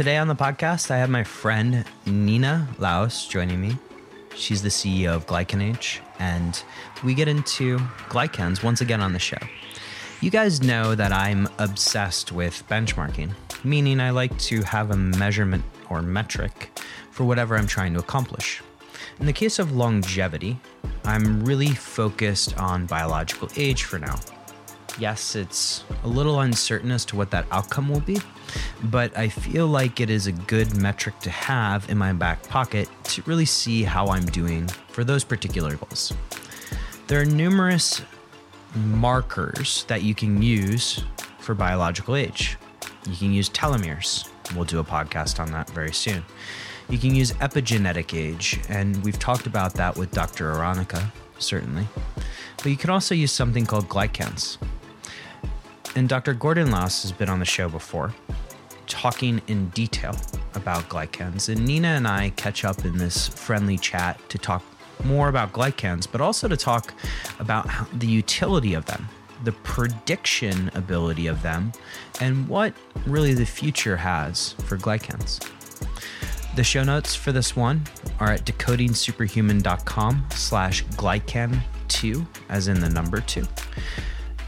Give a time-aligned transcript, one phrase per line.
[0.00, 3.76] Today on the podcast, I have my friend Nina Laos joining me.
[4.34, 6.62] She's the CEO of Glycanage, and
[7.04, 7.76] we get into
[8.08, 9.36] glycans once again on the show.
[10.22, 15.64] You guys know that I'm obsessed with benchmarking, meaning I like to have a measurement
[15.90, 18.62] or metric for whatever I'm trying to accomplish.
[19.18, 20.58] In the case of longevity,
[21.04, 24.16] I'm really focused on biological age for now.
[24.98, 28.18] Yes, it's a little uncertain as to what that outcome will be,
[28.84, 32.88] but I feel like it is a good metric to have in my back pocket
[33.04, 36.12] to really see how I'm doing for those particular goals.
[37.06, 38.02] There are numerous
[38.74, 41.02] markers that you can use
[41.38, 42.58] for biological age.
[43.08, 44.28] You can use telomeres.
[44.54, 46.22] We'll do a podcast on that very soon.
[46.90, 50.52] You can use epigenetic age, and we've talked about that with Dr.
[50.52, 51.86] Aronica, certainly.
[52.56, 54.58] But you can also use something called glycans.
[55.96, 56.34] And Dr.
[56.34, 58.14] Gordan Lauc has been on the show before,
[58.86, 60.16] talking in detail
[60.54, 61.48] about glycans.
[61.48, 64.62] And Nina and I catch up in this friendly chat to talk
[65.04, 66.94] more about glycans, but also to talk
[67.38, 67.68] about
[67.98, 69.08] the utility of them,
[69.44, 71.72] the prediction ability of them,
[72.20, 72.74] and what
[73.06, 75.40] really the future has for glycans.
[76.56, 77.84] The show notes for this one
[78.18, 83.46] are at decodingsuperhuman.com slash glycan2, as in the number two.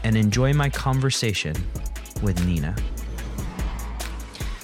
[0.03, 1.55] And enjoy my conversation
[2.21, 2.75] with Nina.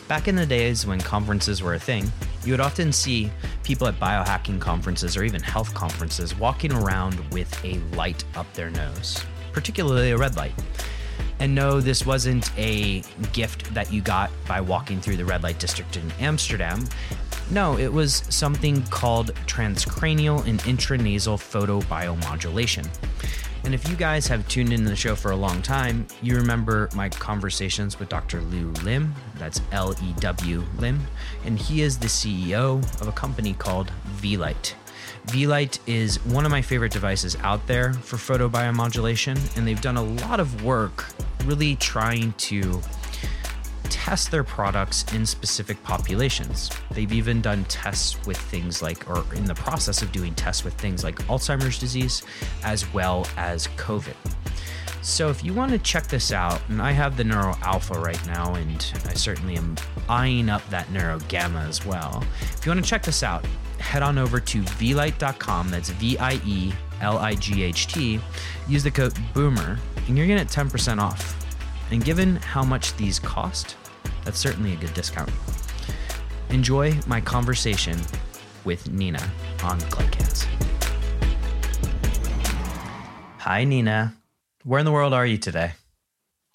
[0.07, 2.11] Back in the days when conferences were a thing,
[2.43, 3.31] you would often see
[3.63, 8.71] people at biohacking conferences or even health conferences walking around with a light up their
[8.71, 10.53] nose, particularly a red light.
[11.39, 13.01] And no, this wasn't a
[13.33, 16.83] gift that you got by walking through the red light district in Amsterdam.
[17.51, 22.87] No, it was something called transcranial and intranasal photobiomodulation.
[23.63, 26.89] And if you guys have tuned into the show for a long time, you remember
[26.95, 28.41] my conversations with Dr.
[28.41, 29.13] Lew Lim.
[29.37, 31.01] That's L E W Lim.
[31.45, 34.75] And he is the CEO of a company called Vielight.
[35.25, 40.03] Vielight is one of my favorite devices out there for photobiomodulation, and they've done a
[40.03, 41.05] lot of work
[41.45, 42.81] really trying to
[43.89, 46.69] test their products in specific populations.
[46.91, 50.73] They've even done tests with things like, or in the process of doing tests with
[50.75, 52.23] things like Alzheimer's disease
[52.63, 54.15] as well as COVID.
[55.01, 58.23] So if you want to check this out, and I have the Neuro Alpha right
[58.27, 59.75] now, and I certainly am
[60.09, 62.23] eyeing up that Neuro Gamma as well.
[62.41, 63.45] If you want to check this out,
[63.79, 65.69] head on over to vielight.com.
[65.69, 68.19] That's V I E L I G H T.
[68.67, 71.35] Use the code BOOMER, and you're going to get 10% off.
[71.91, 73.77] And given how much these cost,
[74.29, 75.31] that's certainly a good discount.
[76.51, 77.99] Enjoy my conversation
[78.63, 79.27] with Nina
[79.63, 80.45] on Glycans.
[83.39, 84.13] Hi, Nina.
[84.63, 85.71] Where in the world are you today?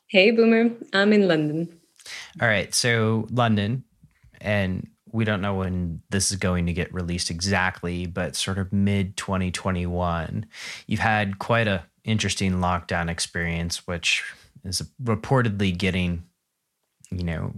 [0.07, 0.71] Hey, Boomer.
[0.93, 1.81] I'm in London.
[2.41, 3.83] All right, so London,
[4.41, 8.73] and we don't know when this is going to get released exactly, but sort of
[8.73, 10.47] mid 2021.
[10.87, 14.23] You've had quite a interesting lockdown experience, which
[14.63, 16.23] is reportedly getting,
[17.19, 17.53] you know,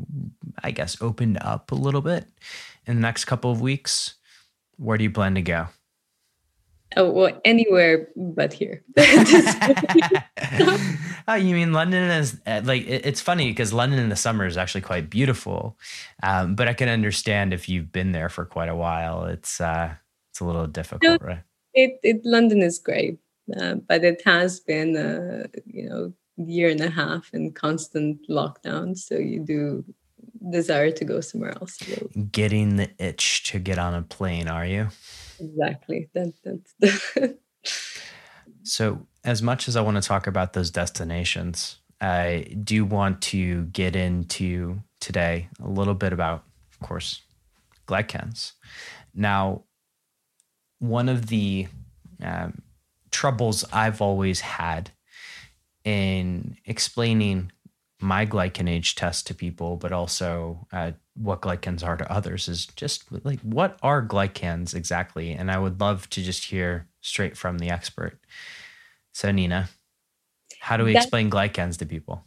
[0.62, 2.26] I guess opened up a little bit
[2.86, 4.14] in the next couple of weeks.
[4.76, 5.68] Where do you plan to go?
[6.96, 8.84] Oh, well, anywhere but here.
[11.28, 14.56] oh, you mean London is uh, like it's funny because London in the summer is
[14.56, 15.76] actually quite beautiful,
[16.22, 19.94] um, but I can understand if you've been there for quite a while, it's uh,
[20.30, 21.42] it's a little difficult, right?
[21.76, 23.18] it, it London is great,
[23.56, 28.96] uh, but it has been a you know year and a half in constant lockdown.
[28.96, 29.84] So you do
[30.50, 31.78] desire to go somewhere else.
[32.30, 34.88] Getting the itch to get on a plane, are you?
[35.38, 36.08] exactly.
[36.14, 37.38] That, that's the
[38.62, 43.64] So, as much as I want to talk about those destinations, I do want to
[43.66, 47.22] get into today a little bit about, of course,
[47.86, 48.52] glycans.
[49.14, 49.62] Now,
[50.80, 51.68] one of the
[52.20, 52.62] um,
[53.12, 54.90] troubles I've always had
[55.86, 57.52] in explaining
[58.00, 63.04] my glycanage test to people, but also uh, what glycans are to others is just
[63.24, 65.32] like, what are glycans exactly?
[65.32, 68.18] And I would love to just hear straight from the expert.
[69.12, 69.70] So, Nina,
[70.60, 72.24] how do we That- explain glycans to people?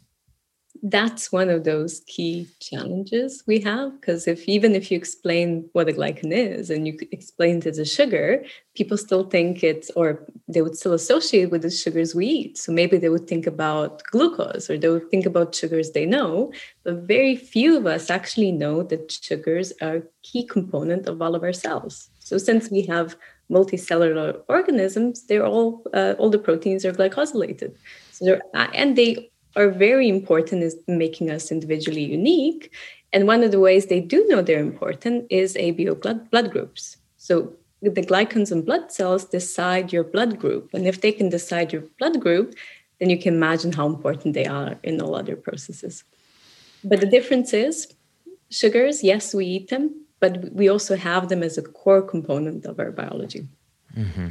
[0.82, 5.88] That's one of those key challenges we have because if even if you explain what
[5.88, 8.42] a glycan is and you explain it as a sugar
[8.74, 12.58] people still think it's or they would still associate with the sugars we eat.
[12.58, 16.52] So maybe they would think about glucose or they would think about sugars they know
[16.82, 21.34] but very few of us actually know that sugars are a key component of all
[21.34, 22.08] of our cells.
[22.20, 23.16] So since we have
[23.50, 27.74] multicellular organisms they're all uh, all the proteins are glycosylated.
[28.12, 32.72] So they're and they are very important is making us individually unique.
[33.12, 36.96] And one of the ways they do know they're important is ABO blood, blood groups.
[37.16, 37.52] So
[37.82, 40.70] the glycans and blood cells decide your blood group.
[40.72, 42.54] And if they can decide your blood group,
[42.98, 46.04] then you can imagine how important they are in all other processes.
[46.84, 47.94] But the difference is
[48.50, 52.78] sugars, yes, we eat them, but we also have them as a core component of
[52.78, 53.48] our biology.
[53.96, 54.28] Mm-hmm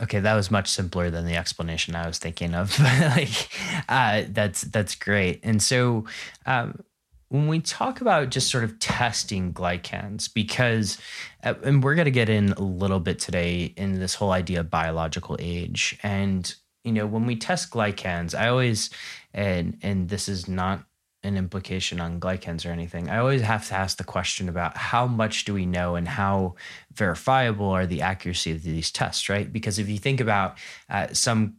[0.00, 2.78] okay, that was much simpler than the explanation I was thinking of.
[2.80, 3.48] like,
[3.88, 5.40] uh, that's that's great.
[5.42, 6.06] And so,
[6.46, 6.80] um,
[7.28, 10.98] when we talk about just sort of testing glycans, because,
[11.44, 14.60] uh, and we're going to get in a little bit today in this whole idea
[14.60, 16.54] of biological age, and
[16.84, 18.90] you know, when we test glycans, I always,
[19.34, 20.84] and and this is not
[21.28, 23.08] an implication on glycans or anything.
[23.08, 26.56] I always have to ask the question about how much do we know and how
[26.92, 29.52] verifiable are the accuracy of these tests, right?
[29.52, 30.58] Because if you think about
[30.90, 31.56] uh, some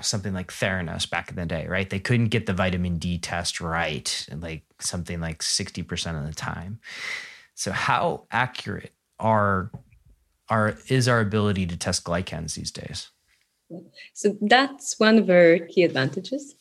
[0.00, 1.88] something like Theranos back in the day, right?
[1.88, 6.80] They couldn't get the vitamin D test right, like something like 60% of the time.
[7.54, 9.70] So how accurate are
[10.48, 13.10] are is our ability to test glycans these days?
[14.12, 16.54] So that's one of our key advantages.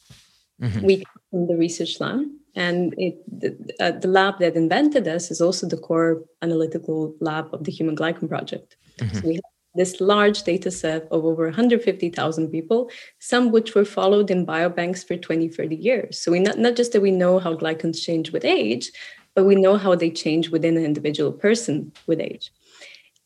[0.61, 0.85] Mm-hmm.
[0.85, 1.03] We
[1.33, 2.21] from the research lab,
[2.55, 3.49] and it, the,
[3.79, 7.95] uh, the, lab that invented us is also the core analytical lab of the Human
[7.95, 8.75] Glycome Project.
[8.99, 9.17] Mm-hmm.
[9.17, 9.43] So we have
[9.73, 15.17] this large data set of over 150,000 people, some which were followed in biobanks for
[15.17, 16.19] 20, 30 years.
[16.19, 18.91] So we not, not just that we know how glycans change with age,
[19.33, 22.51] but we know how they change within an individual person with age.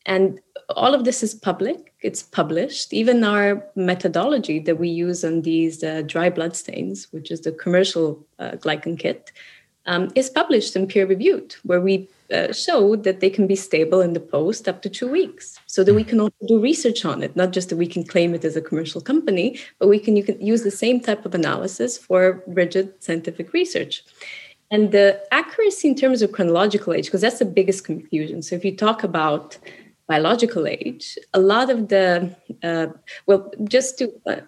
[0.08, 0.40] And
[0.70, 2.92] all of this is public, it's published.
[2.92, 7.52] Even our methodology that we use on these uh, dry blood stains, which is the
[7.52, 8.06] commercial
[8.38, 9.30] uh, glycan kit,
[9.84, 14.00] um, is published and peer reviewed, where we uh, show that they can be stable
[14.00, 17.22] in the post up to two weeks, so that we can also do research on
[17.22, 17.36] it.
[17.36, 20.24] Not just that we can claim it as a commercial company, but we can you
[20.24, 24.04] can use the same type of analysis for rigid scientific research.
[24.70, 28.42] And the accuracy in terms of chronological age, because that's the biggest confusion.
[28.42, 29.56] So if you talk about
[30.08, 32.86] biological age, a lot of the, uh,
[33.26, 34.40] well, just to uh,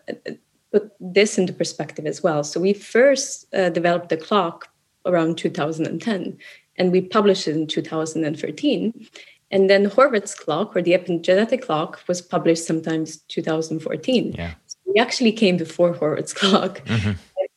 [0.73, 2.43] put this into perspective as well.
[2.43, 4.69] So we first uh, developed the clock
[5.07, 6.39] around 2010
[6.77, 9.09] and we published it in 2013.
[9.51, 14.33] And then Horvath's clock or the epigenetic clock was published sometimes 2014.
[14.33, 14.55] Yeah.
[14.67, 16.85] So we actually came before Horvath's clock.
[16.87, 17.13] Mm-hmm.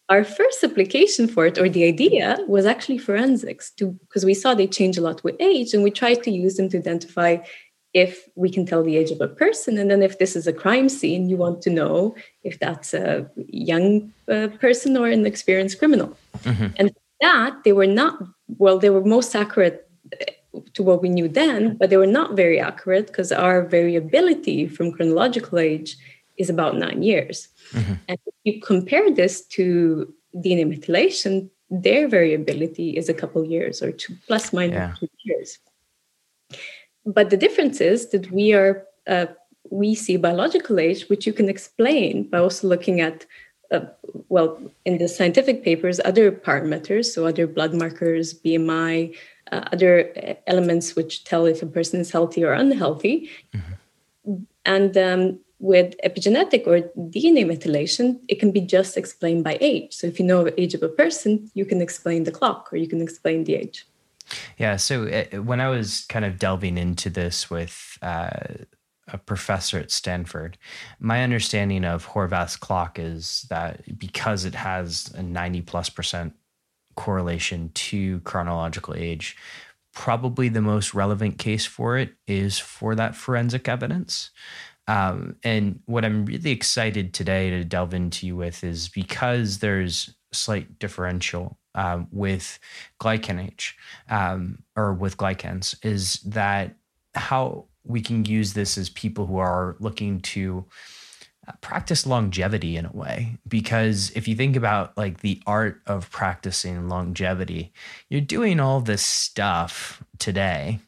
[0.09, 4.67] Our first application for it, or the idea, was actually forensics, because we saw they
[4.67, 7.37] change a lot with age, and we tried to use them to identify
[7.93, 10.53] if we can tell the age of a person and then if this is a
[10.53, 15.79] crime scene you want to know if that's a young uh, person or an experienced
[15.79, 16.67] criminal mm-hmm.
[16.77, 16.91] and
[17.21, 18.17] that they were not
[18.57, 19.87] well they were most accurate
[20.21, 24.67] uh, to what we knew then but they were not very accurate because our variability
[24.67, 25.95] from chronological age
[26.37, 27.93] is about nine years mm-hmm.
[28.07, 33.91] and if you compare this to dna methylation their variability is a couple years or
[33.91, 34.93] two plus minus yeah.
[34.99, 35.59] two years
[37.05, 39.25] but the difference is that we are uh,
[39.69, 43.25] we see biological age, which you can explain by also looking at
[43.71, 43.81] uh,
[44.29, 49.15] well in the scientific papers other parameters, so other blood markers, BMI,
[49.51, 54.43] uh, other elements which tell if a person is healthy or unhealthy, mm-hmm.
[54.65, 59.93] and um, with epigenetic or DNA methylation, it can be just explained by age.
[59.93, 62.77] So if you know the age of a person, you can explain the clock or
[62.77, 63.87] you can explain the age.
[64.57, 64.77] Yeah.
[64.77, 68.29] So uh, when I was kind of delving into this with uh,
[69.07, 70.57] a professor at Stanford,
[70.99, 76.33] my understanding of Horvath's clock is that because it has a 90 plus percent
[76.95, 79.35] correlation to chronological age,
[79.93, 84.31] probably the most relevant case for it is for that forensic evidence.
[84.87, 90.13] Um, and what I'm really excited today to delve into you with is because there's
[90.33, 92.59] slight differential um, with
[92.99, 93.73] glycanage
[94.09, 96.75] um, or with glycans is that
[97.15, 100.65] how we can use this as people who are looking to
[101.47, 103.37] uh, practice longevity in a way.
[103.47, 107.73] Because if you think about like the art of practicing longevity
[108.09, 110.79] you're doing all this stuff today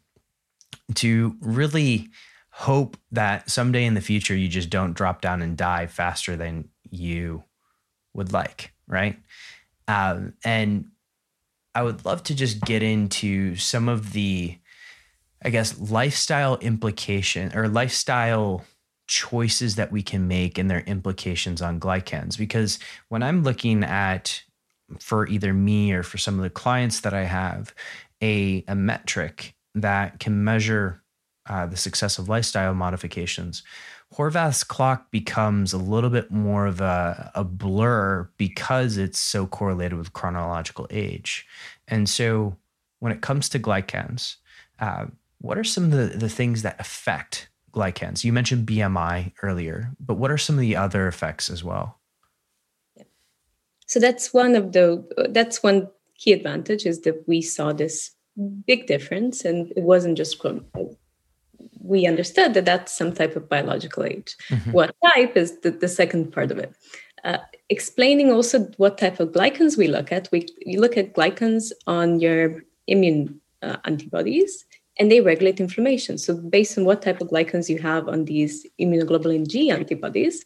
[0.94, 2.10] to really
[2.52, 6.70] hope that someday in the future you just don't drop down and die faster than
[6.90, 7.44] you
[8.14, 9.18] would like right
[9.88, 10.86] Um, and
[11.74, 14.58] I would love to just get into some of the,
[15.44, 18.66] I guess, lifestyle implication or lifestyle
[19.08, 22.38] choices that we can make and their implications on glycans.
[22.38, 24.42] Because when I'm looking at,
[25.00, 27.74] for either me or for some of the clients that I have,
[28.22, 31.04] a, a metric that can measure
[31.48, 33.62] uh, the success of lifestyle modifications,
[34.16, 39.98] Horvath's clock becomes a little bit more of a, a blur because it's so correlated
[39.98, 41.46] with chronological age.
[41.88, 42.56] And so
[43.00, 44.38] when it comes to glycans,
[44.80, 45.08] uh,
[45.40, 48.24] what are some of the, the things that affect glycans?
[48.24, 52.00] You mentioned BMI earlier, but what are some of the other effects as well?
[53.88, 58.12] So that's one of the that's one key advantage is that we saw this
[58.66, 60.40] big difference, and it wasn't just
[61.86, 64.36] we understood that that's some type of biological age.
[64.50, 64.72] Mm-hmm.
[64.72, 66.74] What type is the, the second part of it.
[67.24, 67.38] Uh,
[67.70, 70.30] explaining also what type of glycans we look at.
[70.32, 74.66] We, we look at glycans on your immune uh, antibodies
[74.98, 76.18] and they regulate inflammation.
[76.18, 80.46] So, based on what type of glycans you have on these immunoglobulin G antibodies,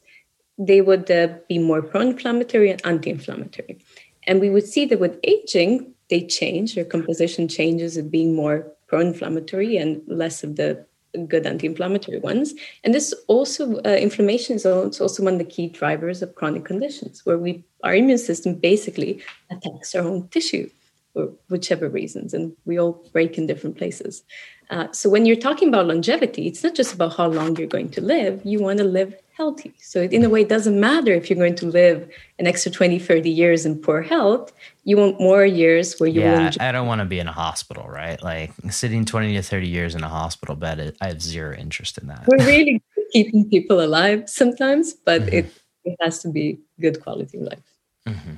[0.58, 3.79] they would uh, be more pro inflammatory and anti inflammatory.
[4.27, 8.72] And we would see that with aging, they change, their composition changes of being more
[8.88, 10.86] pro inflammatory and less of the
[11.28, 12.54] good anti-inflammatory ones.
[12.84, 17.25] And this also uh, inflammation is also one of the key drivers of chronic conditions
[17.25, 20.70] where we our immune system basically attacks our own tissue
[21.13, 24.24] for whichever reasons and we all break in different places
[24.70, 27.89] uh, so when you're talking about longevity it's not just about how long you're going
[27.89, 29.74] to live you want to live healthy.
[29.80, 33.00] So in a way, it doesn't matter if you're going to live an extra 20,
[33.00, 34.51] 30 years in poor health.
[34.84, 37.86] You want more years where you yeah, I don't want to be in a hospital,
[37.88, 38.22] right?
[38.22, 42.08] Like sitting 20 to 30 years in a hospital bed, I have zero interest in
[42.08, 42.28] that.
[42.28, 45.38] We're really keeping people alive sometimes, but mm-hmm.
[45.38, 45.46] it,
[45.86, 47.70] it has to be good quality life.
[48.06, 48.36] Mm-hmm.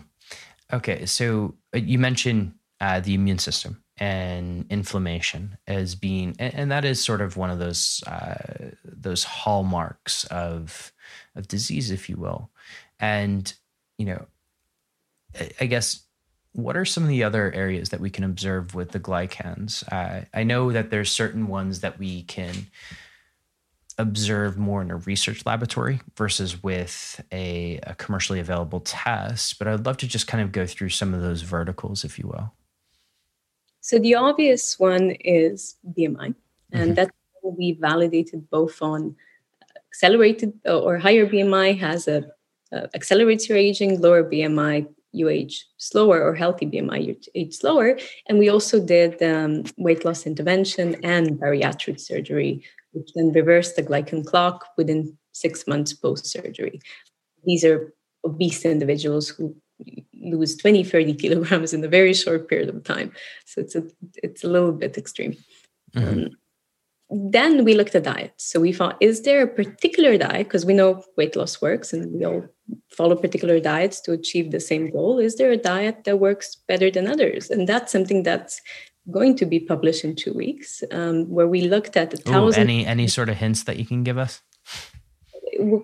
[0.74, 1.08] Okay.
[1.08, 6.84] So uh, you mentioned uh, the immune system and inflammation as being and, and that
[6.84, 10.92] is sort of one of those uh, those hallmarks of
[11.36, 12.50] of disease if you will.
[13.00, 13.54] And
[14.02, 14.26] you know
[15.60, 16.04] i guess
[16.54, 19.84] what are some of the other areas that we can observe with the glycans?
[19.92, 22.68] Uh, i know that there's certain ones that we can
[23.98, 29.86] observe more in a research laboratory versus with a, a commercially available test but i'd
[29.86, 32.52] love to just kind of go through some of those verticals if you will
[33.82, 36.36] so the obvious one is BMI,
[36.72, 36.94] and mm-hmm.
[36.94, 37.12] that's
[37.44, 39.16] we validated both on
[39.92, 42.24] accelerated uh, or higher BMI has a
[42.74, 48.00] uh, accelerates your aging, lower BMI you age slower, or healthy BMI you age slower.
[48.28, 53.84] And we also did um, weight loss intervention and bariatric surgery, which then reversed the
[53.84, 56.80] glycan clock within six months post surgery.
[57.44, 59.54] These are obese individuals who
[60.22, 63.12] lose 20 30 kilograms in a very short period of time.
[63.46, 63.84] So it's a
[64.16, 65.36] it's a little bit extreme.
[65.96, 66.08] Mm-hmm.
[66.08, 66.30] um,
[67.14, 68.34] then we looked at diet.
[68.38, 70.48] So we thought is there a particular diet?
[70.48, 72.46] Because we know weight loss works and we all
[72.90, 75.20] follow particular diets to achieve the same goal.
[75.20, 77.50] Is there a diet that works better than others?
[77.50, 78.62] And that's something that's
[79.10, 82.86] going to be published in two weeks um, where we looked at the thousand any
[82.86, 84.42] any sort of hints that you can give us?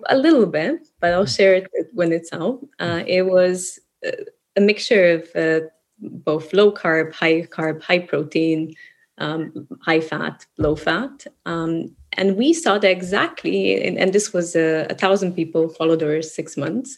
[0.08, 2.60] A little bit but i'll share it when it's out.
[2.78, 5.66] Uh, it was a mixture of uh,
[6.00, 8.74] both low carb, high carb, high protein,
[9.18, 11.26] um, high fat, low fat.
[11.46, 16.02] Um, and we saw that exactly, and, and this was a, a, thousand people followed
[16.02, 16.96] over six months.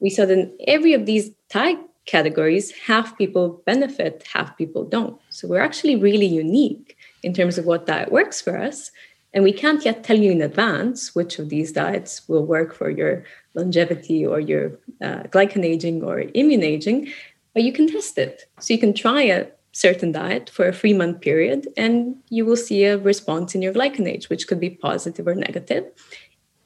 [0.00, 5.20] We saw that in every of these type categories, half people benefit, half people don't.
[5.28, 8.90] So we're actually really unique in terms of what diet works for us.
[9.32, 12.90] And we can't yet tell you in advance which of these diets will work for
[12.90, 17.12] your longevity or your uh, glycan aging or immune aging,
[17.54, 18.44] but you can test it.
[18.60, 22.56] So you can try a certain diet for a three month period and you will
[22.56, 25.84] see a response in your glycan age, which could be positive or negative.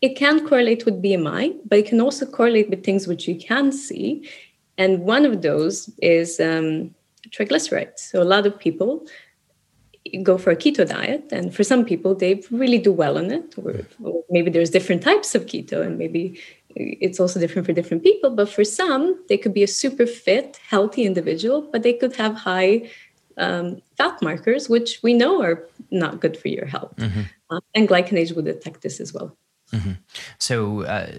[0.00, 3.72] It can correlate with BMI, but it can also correlate with things which you can
[3.72, 4.28] see.
[4.76, 6.94] And one of those is um,
[7.30, 7.98] triglycerides.
[7.98, 9.06] So a lot of people
[10.22, 13.54] go for a keto diet and for some people they really do well on it
[13.56, 16.38] or, or, maybe there's different types of keto and maybe
[16.76, 20.58] it's also different for different people but for some they could be a super fit
[20.68, 22.88] healthy individual but they could have high
[23.36, 26.94] um, fat markers which we know are not good for your health.
[26.96, 27.22] Mm-hmm.
[27.50, 29.36] um, and glycan would detect this as well.
[29.72, 29.92] Mm-hmm.
[30.38, 31.10] so uh,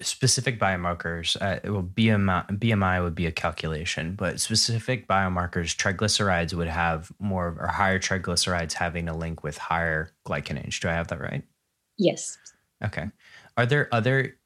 [0.00, 6.68] specific biomarkers uh, well BMI, BMI would be a calculation but specific biomarkers triglycerides would
[6.68, 11.08] have more or higher triglycerides having a link with higher glycan age do i have
[11.08, 11.44] that right?
[11.96, 12.36] Yes.
[12.82, 13.10] Okay.
[13.56, 14.36] Are there other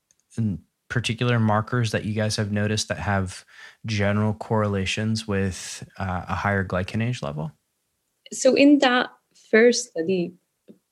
[0.88, 3.44] particular markers that you guys have noticed that have
[3.86, 7.52] general correlations with uh, a higher glycan age level?
[8.32, 9.10] So, in that
[9.50, 10.34] first study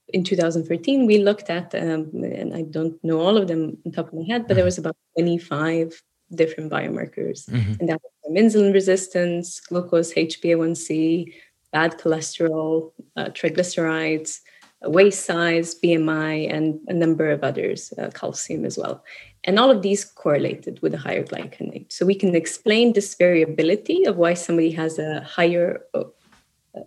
[0.09, 4.09] in 2013, we looked at, um, and I don't know all of them on top
[4.09, 4.57] of my head, but mm-hmm.
[4.57, 6.03] there was about 25
[6.35, 7.49] different biomarkers.
[7.49, 7.75] Mm-hmm.
[7.81, 11.33] And that was insulin resistance, glucose, HbA1c,
[11.73, 14.41] bad cholesterol, uh, triglycerides,
[14.83, 19.05] waist size, BMI, and a number of others, uh, calcium as well.
[19.47, 21.87] And all of these correlated with a higher glycan age.
[21.91, 26.05] So we can explain this variability of why somebody has a higher, uh,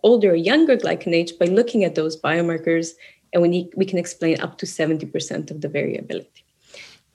[0.03, 2.89] older or younger glycan age by looking at those biomarkers.
[3.31, 6.43] And we, need, we can explain up to 70% of the variability.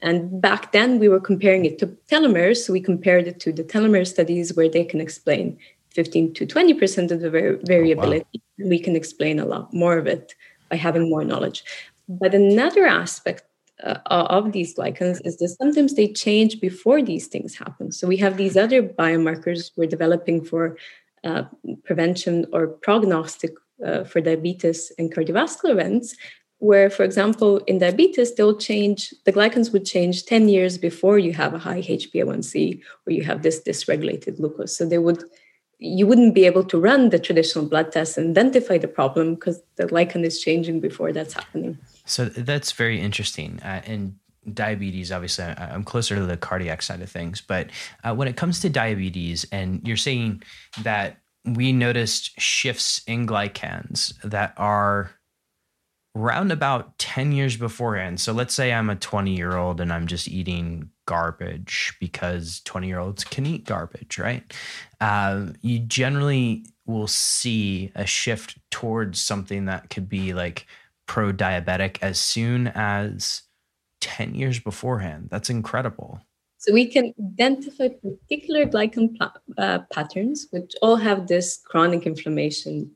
[0.00, 2.58] And back then, we were comparing it to telomeres.
[2.64, 5.58] So we compared it to the telomere studies where they can explain
[5.90, 7.30] 15 to 20% of the
[7.64, 8.26] variability.
[8.36, 8.68] Oh, wow.
[8.68, 10.34] We can explain a lot more of it
[10.70, 11.64] by having more knowledge.
[12.08, 13.44] But another aspect
[13.82, 17.90] uh, of these glycans is that sometimes they change before these things happen.
[17.90, 20.76] So we have these other biomarkers we're developing for
[21.24, 21.44] uh,
[21.84, 23.52] prevention or prognostic
[23.84, 26.14] uh, for diabetes and cardiovascular events,
[26.58, 31.32] where, for example, in diabetes, they'll change, the glycans would change 10 years before you
[31.32, 34.76] have a high HbA1c or you have this dysregulated glucose.
[34.76, 35.24] So they would
[35.78, 39.60] you wouldn't be able to run the traditional blood test and identify the problem because
[39.76, 41.76] the glycan is changing before that's happening.
[42.04, 43.60] So that's very interesting.
[43.62, 44.16] Uh, and
[44.52, 47.40] diabetes, obviously, I'm closer to the cardiac side of things.
[47.40, 47.70] But
[48.02, 50.42] uh, when it comes to diabetes, and you're saying
[50.82, 55.10] that we noticed shifts in glycans that are
[56.14, 58.20] round about 10 years beforehand.
[58.20, 62.86] So let's say I'm a 20 year old and I'm just eating garbage because 20
[62.86, 64.42] year olds can eat garbage, right?
[65.00, 70.66] Uh, you generally will see a shift towards something that could be like
[71.06, 73.42] pro diabetic as soon as
[74.00, 75.28] 10 years beforehand.
[75.30, 76.20] That's incredible.
[76.58, 79.16] So we can identify particular glycan
[79.58, 82.90] uh, patterns, which all have this chronic inflammation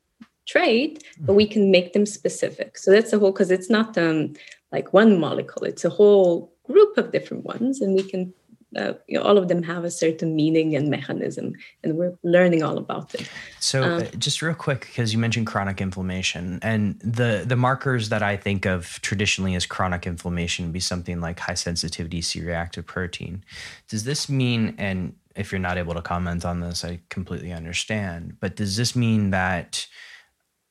[0.47, 2.79] trait, but we can make them specific.
[2.79, 4.33] So that's the whole, because it's not um,
[4.73, 8.33] like one molecule, it's a whole group of different ones, and we can
[8.77, 12.63] uh, you know, all of them have a certain meaning and mechanism, and we're learning
[12.63, 13.29] all about it.
[13.61, 18.11] So, um, uh, just real quick, because you mentioned chronic inflammation, and the the markers
[18.11, 22.87] that I think of traditionally as chronic inflammation would be something like high sensitivity C-reactive
[22.87, 23.43] protein.
[23.89, 28.37] Does this mean, and if you're not able to comment on this, I completely understand,
[28.41, 29.87] but does this mean that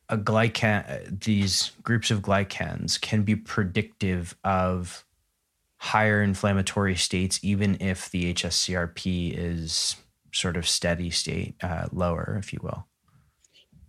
[0.10, 5.04] a glycan, these groups of glycans can be predictive of
[5.78, 9.96] higher inflammatory states, even if the HSCRP is
[10.34, 12.88] sort of steady state, uh, lower, if you will?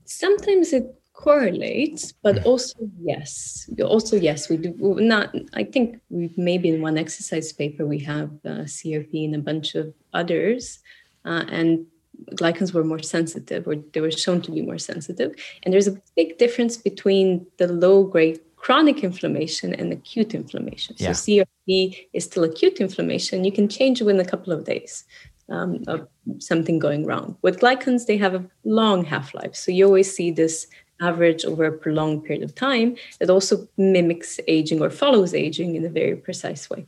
[0.04, 5.34] Sometimes it correlates, but also yes, also yes, we do not.
[5.52, 9.74] I think we maybe in one exercise paper we have uh, CRP and a bunch
[9.74, 10.78] of others,
[11.24, 11.86] uh, and
[12.34, 15.34] glycans were more sensitive, or they were shown to be more sensitive.
[15.62, 20.96] And there's a big difference between the low grade chronic inflammation and acute inflammation.
[20.98, 21.12] Yeah.
[21.12, 23.44] So CRP is still acute inflammation.
[23.44, 25.04] You can change within a couple of days
[25.48, 27.36] um, of something going wrong.
[27.42, 29.54] With glycans, they have a long half life.
[29.54, 30.66] So you always see this
[31.00, 35.84] average over a prolonged period of time that also mimics aging or follows aging in
[35.84, 36.86] a very precise way.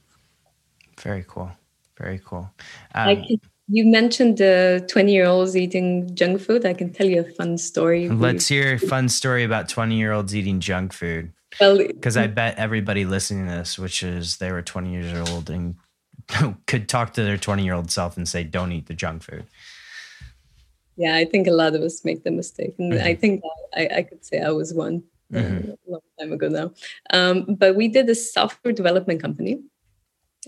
[0.99, 1.51] Very cool.
[1.97, 2.51] Very cool.
[2.95, 6.67] Um, can, you mentioned the 20 year olds eating junk food.
[6.67, 8.09] I can tell you a fun story.
[8.09, 11.33] Let's hear a fun story about 20 year olds eating junk food.
[11.61, 15.51] Well, because I bet everybody listening to this, which is they were 20 years old
[15.51, 15.77] and
[16.67, 19.47] could talk to their 20 year old self and say, don't eat the junk food.
[20.97, 22.75] Yeah, I think a lot of us make the mistake.
[22.79, 23.07] And mm-hmm.
[23.07, 23.43] I think
[23.75, 25.03] I, I, could say I was one
[25.35, 25.71] uh, mm-hmm.
[25.71, 26.73] a long time ago now.
[27.11, 29.61] Um, but we did a software development company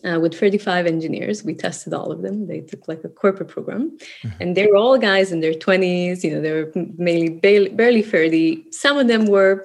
[0.05, 1.43] uh, with 35 engineers.
[1.43, 2.49] We tested all of them.
[2.49, 4.43] They took like a corporate program, mm-hmm.
[4.43, 6.23] and they were all guys in their 20s.
[6.23, 8.73] You know, they were mainly barely, barely 30.
[8.73, 9.65] Some of them were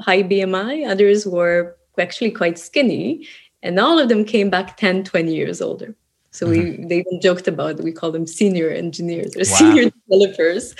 [0.00, 3.26] high BMI, others were actually quite skinny,
[3.62, 5.94] and all of them came back 10, 20 years older.
[6.36, 6.82] So mm-hmm.
[6.82, 7.84] we they even joked about it.
[7.84, 9.58] we call them senior engineers or wow.
[9.58, 10.74] senior developers.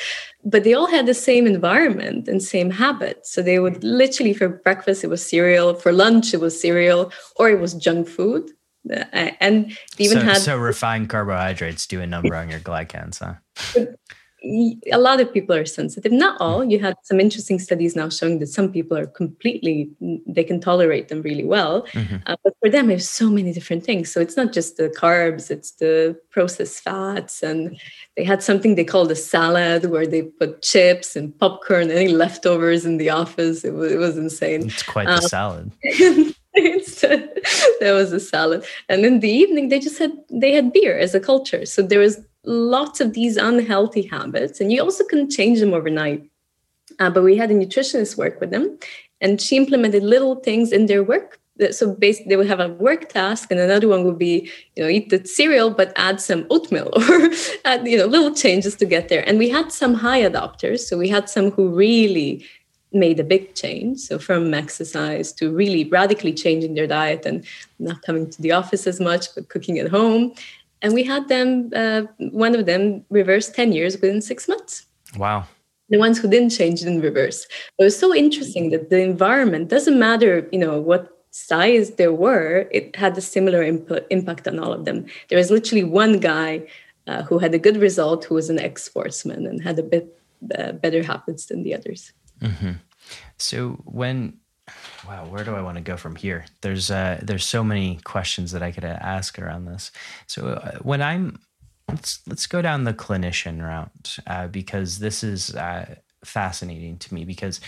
[0.44, 3.32] But they all had the same environment and same habits.
[3.32, 7.48] So they would literally for breakfast it was cereal, for lunch it was cereal, or
[7.48, 8.50] it was junk food.
[8.90, 13.34] Uh, and even so, had so refined carbohydrates do a number on your glycans, huh?
[14.92, 16.12] A lot of people are sensitive.
[16.12, 16.64] Not all.
[16.64, 19.90] You had some interesting studies now showing that some people are completely
[20.26, 21.86] they can tolerate them really well.
[21.92, 22.16] Mm-hmm.
[22.26, 24.12] uh, but for them there's so many different things.
[24.12, 27.42] So it's not just the carbs it's the processed fats.
[27.42, 27.78] And
[28.16, 32.84] they had something they called a salad where they put chips and popcorn any leftovers
[32.84, 33.64] in the office.
[33.64, 34.66] It was, it was insane.
[34.66, 35.72] It's quite the um, salad.
[37.80, 38.64] there was a salad.
[38.88, 41.66] And in the evening, they just had they had beer as a culture.
[41.66, 46.24] So there was lots of these unhealthy habits, and you also couldn't change them overnight.
[46.98, 48.78] Uh, but we had a nutritionist work with them,
[49.20, 51.38] and she implemented little things in their work.
[51.70, 54.90] So basically they would have a work task and another one would be you know
[54.90, 57.30] eat the cereal but add some oatmeal or
[57.64, 59.26] add you know little changes to get there.
[59.26, 62.44] And we had some high adopters so we had some who really
[62.92, 64.00] made a big change.
[64.00, 67.44] So from exercise to really radically changing their diet and
[67.78, 70.34] not coming to the office as much but cooking at home
[70.82, 74.86] and we had them uh, one of them reverse 10 years within six months
[75.16, 75.44] wow
[75.88, 77.46] the ones who didn't change didn't reverse
[77.78, 82.66] it was so interesting that the environment doesn't matter you know what size there were,
[82.70, 85.04] it had a similar input, impact on all of them.
[85.28, 86.66] There was literally one guy
[87.06, 90.18] uh, who had a good result who was an ex sportsman and had a bit
[90.58, 92.12] uh, better habits than the others.
[92.40, 92.72] Mm-hmm.
[93.36, 94.38] So when
[95.08, 98.52] wow where do i want to go from here there's uh there's so many questions
[98.52, 99.90] that i could ask around this
[100.26, 101.38] so uh, when i'm
[101.88, 107.24] let's let's go down the clinician route uh, because this is uh, fascinating to me
[107.24, 107.60] because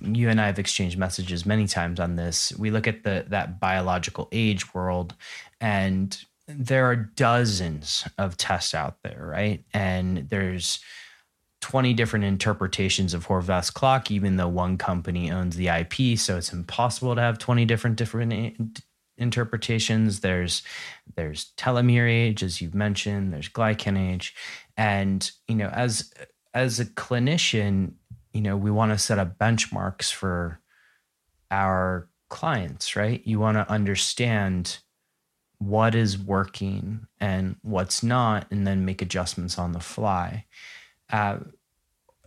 [0.00, 2.52] you and I have exchanged messages many times on this.
[2.58, 5.14] We look at the that biological age world
[5.60, 6.16] and
[6.48, 9.64] there are dozens of tests out there, right?
[9.72, 10.80] And there's
[11.62, 16.18] 20 different interpretations of Horvath's clock, even though one company owns the IP.
[16.18, 18.80] So it's impossible to have 20 different different
[19.16, 20.20] interpretations.
[20.20, 20.62] There's
[21.16, 23.32] there's telomere age, as you've mentioned.
[23.32, 24.34] There's glycan age,
[24.76, 26.12] and you know, as
[26.52, 27.92] as a clinician,
[28.34, 30.60] you know, we want to set up benchmarks for
[31.50, 33.22] our clients, right?
[33.24, 34.78] You want to understand
[35.58, 40.46] what is working and what's not, and then make adjustments on the fly.
[41.12, 41.38] Uh,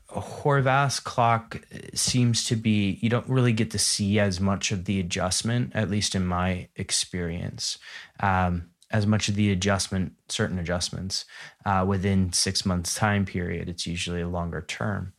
[0.10, 1.62] Horvath's clock
[1.93, 5.89] seems to be, you don't really get to see as much of the adjustment, at
[5.89, 7.80] least in my experience,
[8.19, 11.26] um, as much of the adjustment, certain adjustments
[11.65, 13.67] uh, within six months time period.
[13.67, 15.13] It's usually a longer term.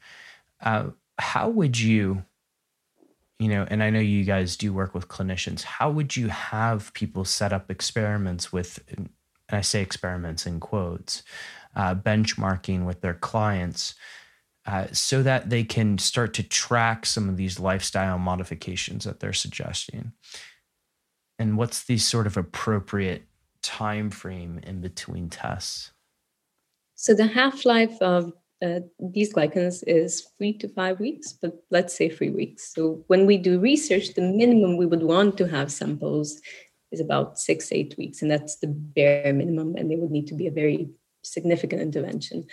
[0.63, 2.25] Uh, how would you,
[3.39, 6.95] you know, and I know you guys do work with clinicians, how would you have
[6.95, 9.11] people set up experiments with, and
[9.51, 11.23] I say experiments in quotes,
[11.77, 13.95] uh, benchmarking with their clients
[14.67, 19.33] uh, so that they can start to track some of these lifestyle modifications that they're
[19.33, 20.13] suggesting?
[21.39, 23.27] And what's the sort of appropriate
[23.63, 25.93] time frame in between tests?
[26.95, 28.33] So the half-life of
[28.65, 32.73] uh, these glycans is three to five weeks, but let's say three weeks.
[32.75, 36.41] So when we do research, the minimum we would want to have samples
[36.91, 40.35] is about six, eight weeks, and that's the bare minimum, and it would need to
[40.35, 40.89] be a very
[41.27, 42.47] significant intervention.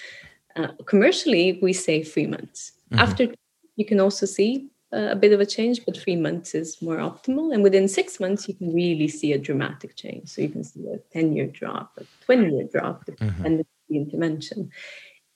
[0.55, 2.73] Uh, commercially, we say three months.
[2.91, 2.99] Mm-hmm.
[2.99, 3.27] After
[3.75, 6.97] you can also see uh, a bit of a change, but three months is more
[6.97, 7.53] optimal.
[7.53, 10.29] And within six months, you can really see a dramatic change.
[10.29, 13.27] So you can see a 10 year drop, a 20 year drop, mm-hmm.
[13.27, 14.69] depending on the intervention.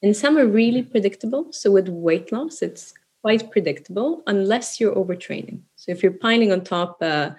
[0.04, 1.52] And some are really predictable.
[1.52, 5.62] So with weight loss, it's quite predictable unless you're overtraining.
[5.76, 7.32] So if you're piling on top uh,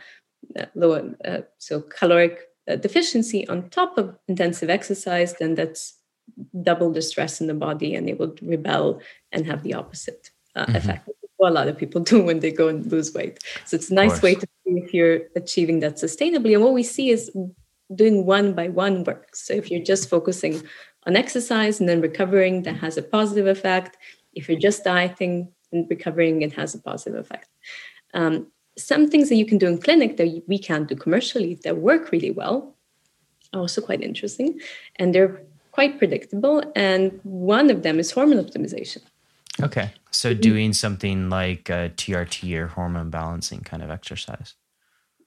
[0.59, 2.41] uh low, uh, so caloric
[2.77, 5.95] deficiency on top of intensive exercise, then that's
[6.63, 9.01] double the stress in the body, and it will rebel
[9.33, 10.77] and have the opposite uh, mm-hmm.
[10.77, 11.09] effect.
[11.37, 13.39] What a lot of people do when they go and lose weight.
[13.65, 16.55] So it's a nice way to see if you're achieving that sustainably.
[16.55, 17.31] And what we see is
[17.95, 19.47] doing one by one works.
[19.47, 20.63] So if you're just focusing
[21.07, 23.97] on exercise and then recovering, that has a positive effect.
[24.35, 27.49] If you're just dieting and recovering, it has a positive effect.
[28.15, 31.79] Um, some things that you can do in clinic that we can't do commercially that
[31.79, 32.75] work really well
[33.53, 34.61] are also quite interesting
[34.97, 36.63] and they're quite predictable.
[36.75, 39.03] And one of them is hormone optimization.
[39.61, 39.93] Okay.
[40.11, 40.41] So mm-hmm.
[40.41, 44.55] doing something like uh, a TRT or hormone balancing kind of exercise.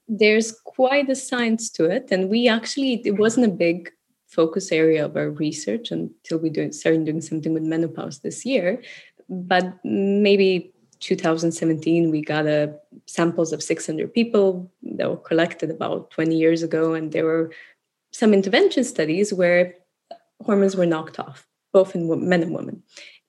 [0.08, 2.08] There's quite a science to it.
[2.10, 3.90] And we actually, it wasn't a big
[4.26, 8.82] focus area of our research until we do, started doing something with menopause this year.
[9.28, 10.71] But maybe
[11.02, 12.74] 2017, we got a
[13.06, 17.52] samples of 600 people that were collected about 20 years ago, and there were
[18.12, 19.74] some intervention studies where
[20.44, 22.82] hormones were knocked off, both in men and women.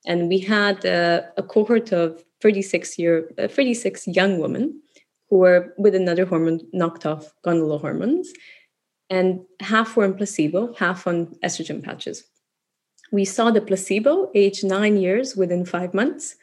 [0.06, 4.80] And we had a, a cohort of 36 year, uh, 36 young women
[5.28, 8.32] who were with another hormone knocked off gonadal hormones
[9.10, 12.24] and half were in placebo, half on estrogen patches.
[13.12, 16.36] We saw the placebo age nine years within five months,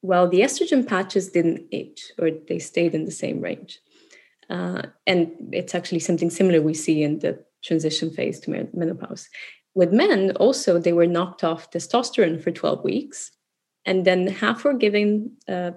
[0.00, 3.80] while the estrogen patches didn't age or they stayed in the same range.
[4.48, 9.28] Uh, and it's actually something similar we see in the transition phase to menopause.
[9.74, 13.30] With men, also, they were knocked off testosterone for 12 weeks,
[13.84, 15.72] and then half were given uh,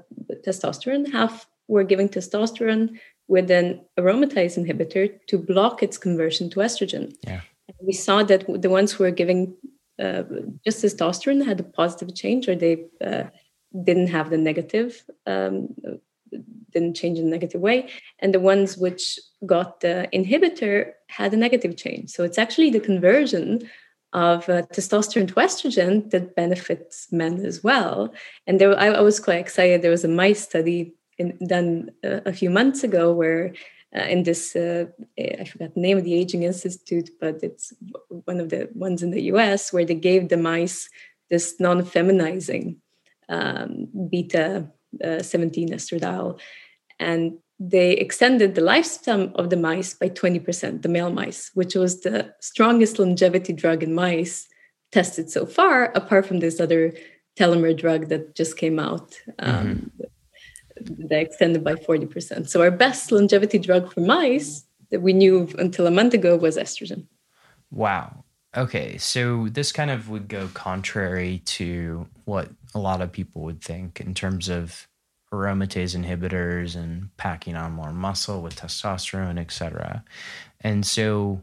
[0.45, 7.15] testosterone, half were given testosterone with an aromatase inhibitor to block its conversion to estrogen.
[7.23, 7.41] Yeah.
[7.67, 9.55] And we saw that the ones who were giving
[9.99, 10.23] uh,
[10.65, 13.25] just testosterone had a positive change, or they uh,
[13.83, 15.69] didn't have the negative, um,
[16.71, 21.38] didn't change in a negative way, and the ones which got the inhibitor had a
[21.38, 22.09] negative change.
[22.09, 23.69] So it's actually the conversion
[24.13, 28.13] of uh, testosterone to estrogen that benefits men as well.
[28.45, 29.81] And there, I, I was quite excited.
[29.81, 33.53] There was a mice study in, done uh, a few months ago where
[33.95, 34.86] uh, in this uh,
[35.19, 37.73] i forgot the name of the aging institute but it's
[38.25, 40.89] one of the ones in the us where they gave the mice
[41.29, 42.77] this non-feminizing
[43.29, 44.67] um, beta
[45.03, 46.39] uh, 17 estradiol
[46.99, 52.01] and they extended the lifespan of the mice by 20%, the male mice, which was
[52.01, 54.47] the strongest longevity drug in mice
[54.91, 56.93] tested so far, apart from this other
[57.39, 61.07] telomere drug that just came out um, mm-hmm.
[61.07, 62.49] that extended by 40%.
[62.49, 66.57] So, our best longevity drug for mice that we knew until a month ago was
[66.57, 67.07] estrogen.
[67.71, 68.23] Wow.
[68.55, 68.97] Okay.
[68.97, 73.99] So, this kind of would go contrary to what a lot of people would think
[73.99, 74.88] in terms of
[75.33, 80.03] aromatase inhibitors and packing on more muscle with testosterone, etc.
[80.62, 81.41] And so,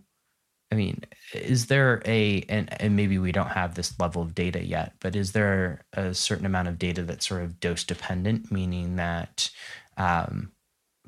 [0.71, 1.03] I mean,
[1.35, 5.17] is there a and, and maybe we don't have this level of data yet, but
[5.17, 9.51] is there a certain amount of data that's sort of dose dependent, meaning that
[9.97, 10.53] um,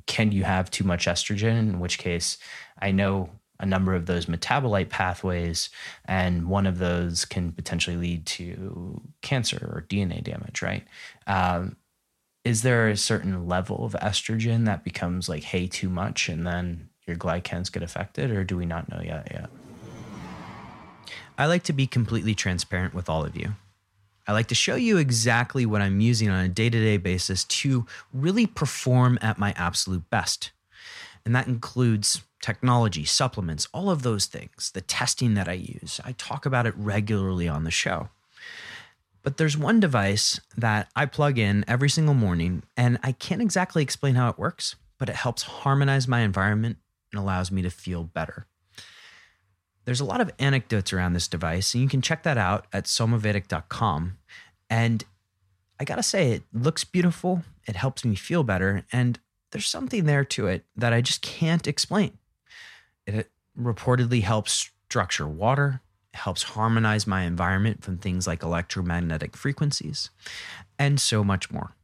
[0.06, 1.58] can you have too much estrogen?
[1.58, 2.38] In which case,
[2.80, 5.70] I know a number of those metabolite pathways,
[6.04, 10.84] and one of those can potentially lead to cancer or DNA damage, right?
[11.26, 11.76] Um,
[12.44, 16.88] is there a certain level of estrogen that becomes like hey too much and then
[17.06, 19.50] your glycans get affected or do we not know yet yet?
[21.38, 23.52] I like to be completely transparent with all of you.
[24.26, 28.46] I like to show you exactly what i'm using on a day-to-day basis to really
[28.46, 30.52] perform at my absolute best.
[31.24, 36.12] And that includes technology supplements all of those things the testing that i use i
[36.12, 38.10] talk about it regularly on the show
[39.22, 43.82] but there's one device that I plug in every single morning, and I can't exactly
[43.82, 46.78] explain how it works, but it helps harmonize my environment
[47.12, 48.46] and allows me to feel better.
[49.84, 52.84] There's a lot of anecdotes around this device, and you can check that out at
[52.84, 54.18] somavedic.com.
[54.68, 55.04] And
[55.78, 59.18] I gotta say, it looks beautiful, it helps me feel better, and
[59.50, 62.18] there's something there to it that I just can't explain.
[63.06, 65.80] It reportedly helps structure water,
[66.14, 70.10] helps harmonize my environment from things like electromagnetic frequencies,
[70.78, 71.74] and so much more.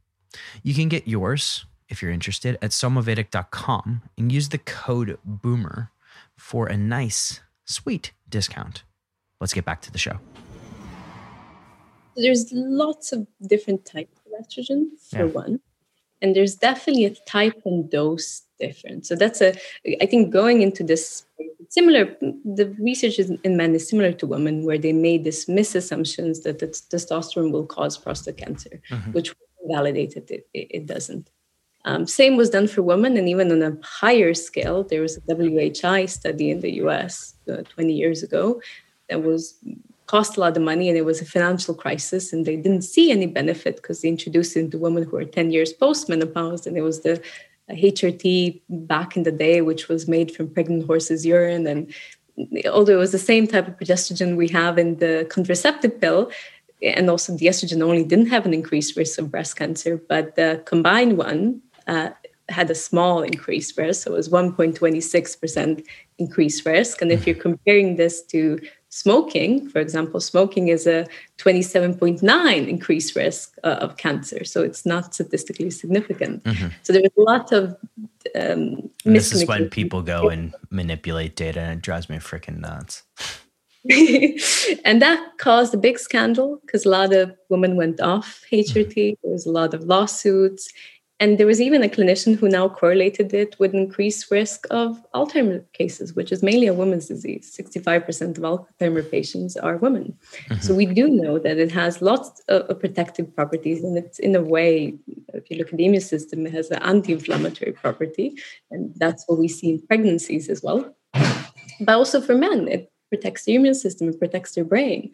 [0.63, 5.91] You can get yours if you're interested at somavedic.com and use the code BOOMER
[6.37, 8.83] for a nice, sweet discount.
[9.41, 10.19] Let's get back to the show.
[12.15, 15.31] There's lots of different types of estrogen, for yeah.
[15.31, 15.59] one.
[16.21, 19.07] And there's definitely a type and dose difference.
[19.07, 19.55] So that's a,
[20.01, 21.25] I think going into this
[21.69, 26.59] similar the research in men is similar to women where they made this misassumptions that
[26.59, 29.11] the testosterone will cause prostate cancer mm-hmm.
[29.11, 29.33] which
[29.67, 31.29] validated it, it doesn't
[31.85, 35.21] um, same was done for women and even on a higher scale there was a
[35.21, 38.61] whi study in the us uh, 20 years ago
[39.09, 39.55] that was
[40.07, 43.11] cost a lot of money and it was a financial crisis and they didn't see
[43.11, 46.75] any benefit because they introduced it into women who were 10 years post menopause and
[46.75, 47.21] it was the
[47.71, 51.67] HRT back in the day, which was made from pregnant horses' urine.
[51.67, 51.93] And
[52.71, 56.31] although it was the same type of progestogen we have in the contraceptive pill,
[56.81, 60.61] and also the estrogen only didn't have an increased risk of breast cancer, but the
[60.65, 62.09] combined one uh,
[62.47, 64.03] had a small increased risk.
[64.03, 65.85] So it was 1.26%
[66.17, 67.01] increased risk.
[67.01, 73.55] And if you're comparing this to smoking, for example, smoking is a 27.9 increased risk
[73.63, 74.43] uh, of cancer.
[74.43, 76.43] So it's not statistically significant.
[76.43, 76.67] Mm-hmm.
[76.83, 77.77] So there's a lot of.
[78.35, 83.03] Um, this is when people go and manipulate data, and it drives me freaking nuts.
[84.83, 88.93] and that caused a big scandal because a lot of women went off HRT.
[88.93, 89.21] Mm-hmm.
[89.23, 90.69] There was a lot of lawsuits.
[91.21, 95.65] And there was even a clinician who now correlated it with increased risk of Alzheimer's
[95.73, 97.53] cases, which is mainly a woman's disease.
[97.59, 100.17] 65% of Alzheimer patients are women.
[100.47, 100.61] Mm-hmm.
[100.61, 103.83] So we do know that it has lots of protective properties.
[103.83, 104.93] And it's in a way,
[105.33, 108.35] if you look at the immune system, it has an anti inflammatory property.
[108.71, 110.95] And that's what we see in pregnancies as well.
[111.13, 115.11] But also for men, it protects the immune system, it protects their brain.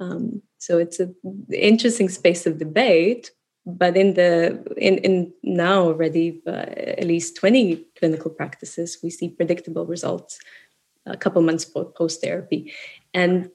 [0.00, 1.14] Um, so it's an
[1.52, 3.30] interesting space of debate
[3.66, 9.28] but in the in, in now already uh, at least 20 clinical practices we see
[9.28, 10.38] predictable results
[11.06, 12.72] a couple months post therapy
[13.12, 13.50] and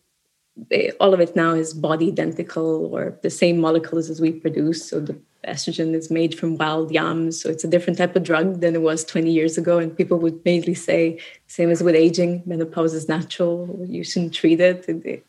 [1.00, 4.90] all of it now is body identical or the same molecules as we produce.
[4.90, 7.42] So the estrogen is made from wild yams.
[7.42, 9.80] So it's a different type of drug than it was 20 years ago.
[9.80, 14.60] And people would mainly say, same as with aging, menopause is natural, you shouldn't treat
[14.60, 15.26] it.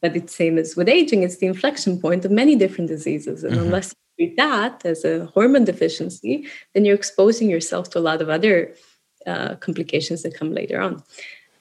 [0.00, 3.42] But it's same as with aging, it's the inflection point of many different diseases.
[3.42, 3.64] And mm-hmm.
[3.64, 8.28] unless treat that as a hormone deficiency, then you're exposing yourself to a lot of
[8.28, 8.74] other
[9.26, 11.02] uh, complications that come later on.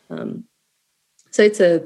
[0.10, 0.46] Um,
[1.32, 1.84] so it's a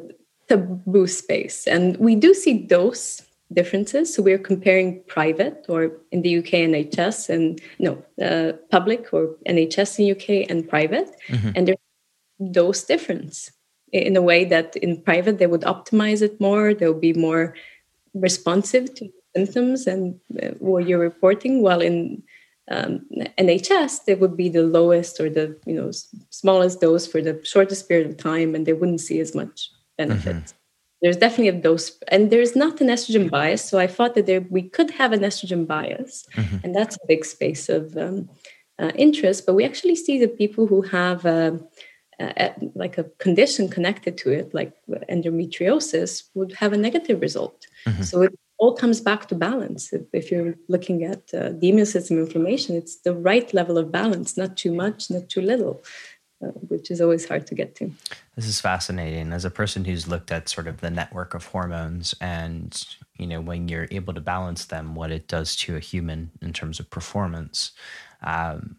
[0.47, 1.67] taboo space.
[1.67, 4.13] And we do see dose differences.
[4.13, 9.99] So we're comparing private or in the UK NHS and no uh, public or NHS
[9.99, 11.51] in UK and private, mm-hmm.
[11.55, 11.77] and there's
[12.51, 13.51] dose difference
[13.91, 16.73] in a way that in private they would optimize it more.
[16.73, 17.55] They'll be more
[18.13, 21.61] responsive to symptoms and uh, what you're reporting.
[21.61, 22.23] While in
[22.71, 23.05] um,
[23.37, 25.91] NHS, they would be the lowest or the you know
[26.29, 30.35] smallest dose for the shortest period of time, and they wouldn't see as much benefit.
[30.35, 30.55] Mm-hmm
[31.01, 34.41] there's definitely a dose and there's not an estrogen bias so i thought that there
[34.49, 36.57] we could have an estrogen bias mm-hmm.
[36.63, 38.29] and that's a big space of um,
[38.79, 41.51] uh, interest but we actually see that people who have uh,
[42.19, 44.73] a, like a condition connected to it like
[45.09, 48.03] endometriosis would have a negative result mm-hmm.
[48.03, 51.85] so it all comes back to balance if, if you're looking at uh, the immune
[51.85, 55.81] system inflammation it's the right level of balance not too much not too little
[56.41, 57.91] uh, which is always hard to get to.
[58.37, 59.33] This is fascinating.
[59.33, 62.81] As a person who's looked at sort of the network of hormones and,
[63.17, 66.53] you know, when you're able to balance them, what it does to a human in
[66.53, 67.73] terms of performance,
[68.23, 68.77] um,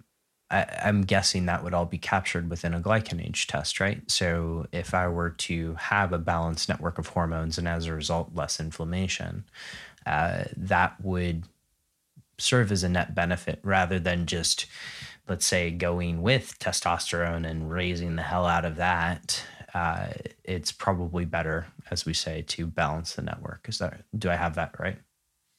[0.50, 4.08] I, am guessing that would all be captured within a glycan age test, right?
[4.10, 8.34] So if I were to have a balanced network of hormones and as a result,
[8.34, 9.44] less inflammation,
[10.06, 11.44] uh, that would
[12.38, 14.66] serve as a net benefit rather than just
[15.28, 20.08] let's say going with testosterone and raising the hell out of that uh,
[20.44, 23.66] it's probably better as we say to balance the network.
[23.68, 24.98] Is that do i have that right?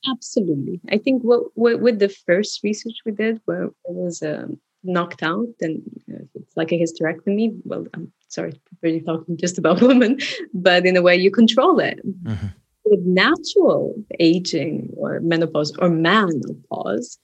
[0.09, 0.81] Absolutely.
[0.89, 5.23] I think what, what with the first research we did where it was um, knocked
[5.23, 10.17] out and it's like a hysterectomy well i'm sorry really talking just about women
[10.53, 12.47] but in a way you control it mm-hmm.
[12.85, 17.19] with natural aging or menopause or menopause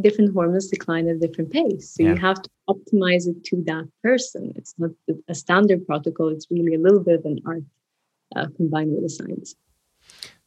[0.00, 1.94] different hormones decline at a different pace.
[1.94, 2.10] So yeah.
[2.10, 4.52] you have to optimize it to that person.
[4.56, 4.90] It's not
[5.28, 7.62] a standard protocol, it's really a little bit of an art
[8.36, 9.54] uh, combined with the science.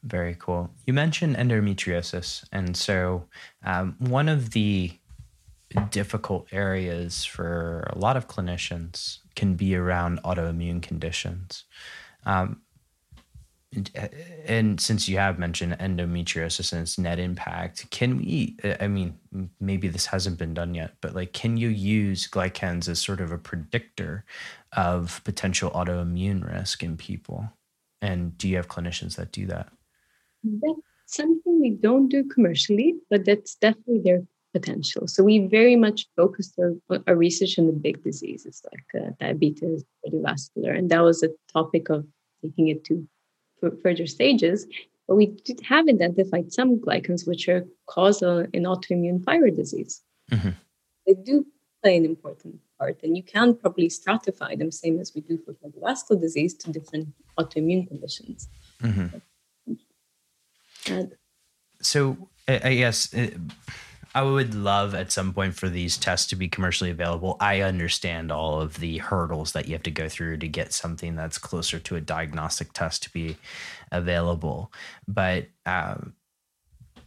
[0.04, 0.72] Very cool.
[0.88, 2.44] You mentioned endometriosis.
[2.52, 3.26] And so
[3.64, 4.92] um, one of the
[5.90, 11.66] difficult areas for a lot of clinicians can be around autoimmune conditions.
[12.26, 12.62] Um,
[14.46, 18.58] and since you have mentioned endometriosis and its net impact, can we?
[18.82, 19.18] I mean,
[19.62, 23.32] maybe this hasn't been done yet, but like, can you use glycans as sort of
[23.32, 24.26] a predictor
[24.76, 27.50] of potential autoimmune risk in people?
[28.02, 29.70] And do you have clinicians that do that?
[30.44, 34.24] That's something we don't do commercially, but that's definitely their
[34.54, 35.08] potential.
[35.08, 39.84] So we very much focused our, our research on the big diseases like uh, diabetes,
[40.06, 42.06] cardiovascular, and that was a topic of
[42.42, 43.08] taking it to
[43.84, 44.66] further stages.
[45.08, 50.02] But we did have identified some glycans which are causal in autoimmune thyroid disease.
[50.32, 50.50] Mm-hmm.
[51.06, 51.46] They do
[51.84, 55.54] play an important part, and you can probably stratify them, same as we do for
[55.54, 58.48] cardiovascular disease, to different autoimmune conditions.
[58.82, 59.18] Mm-hmm.
[61.82, 63.14] so, I guess.
[63.14, 63.36] It,
[64.14, 67.38] I would love at some point for these tests to be commercially available.
[67.40, 71.16] I understand all of the hurdles that you have to go through to get something
[71.16, 73.38] that's closer to a diagnostic test to be
[73.92, 74.72] available.
[75.08, 76.14] But, um,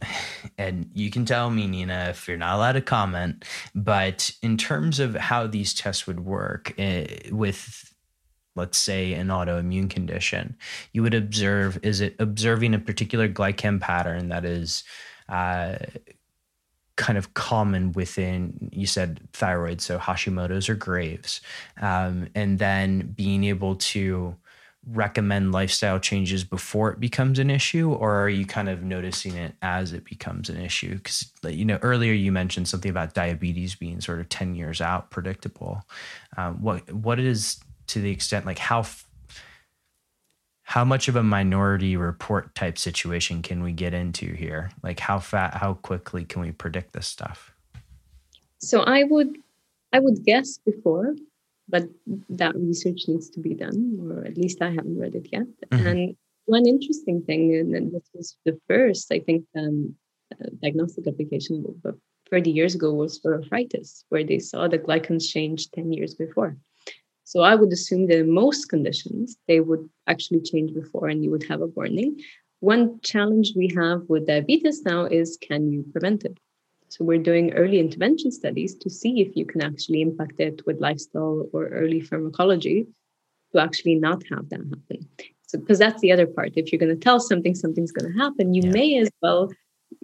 [0.57, 4.99] and you can tell me, Nina, if you're not allowed to comment, but in terms
[4.99, 7.91] of how these tests would work uh, with
[8.57, 10.55] let's say an autoimmune condition
[10.93, 14.85] you would observe is it observing a particular glycan pattern that is
[15.27, 15.75] uh,
[16.95, 21.41] kind of common within you said thyroid so hashimoto's or graves.
[21.81, 24.35] Um, and then being able to
[24.91, 29.55] recommend lifestyle changes before it becomes an issue or are you kind of noticing it
[29.63, 30.95] as it becomes an issue?
[30.95, 35.09] Because you know earlier you mentioned something about diabetes being sort of 10 years out
[35.11, 35.83] predictable.
[36.37, 38.85] Um, what what is to the extent like how
[40.65, 44.71] how much of a minority report type situation can we get into here?
[44.81, 47.53] Like how fat, how quickly can we predict this stuff?
[48.57, 49.37] So I would,
[49.93, 51.15] I would guess before,
[51.69, 51.83] but
[52.29, 55.45] that research needs to be done, or at least I haven't read it yet.
[55.69, 55.87] Mm-hmm.
[55.87, 59.95] And one interesting thing, and this was the first, I think, um,
[60.33, 61.93] uh, diagnostic application but
[62.31, 66.57] 30 years ago was for arthritis, where they saw the glycans change 10 years before.
[67.25, 71.31] So I would assume that in most conditions, they would actually change before and you
[71.31, 72.21] would have a warning.
[72.59, 76.39] One challenge we have with diabetes now is can you prevent it?
[76.87, 80.79] So we're doing early intervention studies to see if you can actually impact it with
[80.79, 82.87] lifestyle or early pharmacology
[83.51, 85.09] to actually not have that happen.
[85.47, 86.53] So because that's the other part.
[86.55, 88.71] If you're going to tell something something's going to happen, you yeah.
[88.71, 89.51] may as well,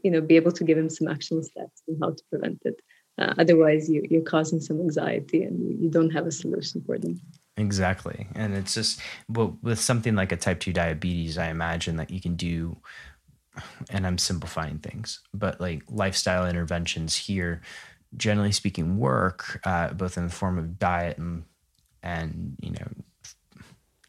[0.03, 2.81] you know, be able to give him some action steps on how to prevent it.
[3.21, 7.21] Uh, otherwise, you, you're causing some anxiety and you, don't have a solution for them.
[7.55, 8.27] Exactly.
[8.33, 8.99] And it's just,
[9.29, 12.77] well, with something like a type 2 diabetes, I imagine that you can do,
[13.91, 17.61] and I'm simplifying things, but like lifestyle interventions here,
[18.17, 21.43] generally speaking, work uh, both in the form of diet and,
[22.01, 22.87] and, you know,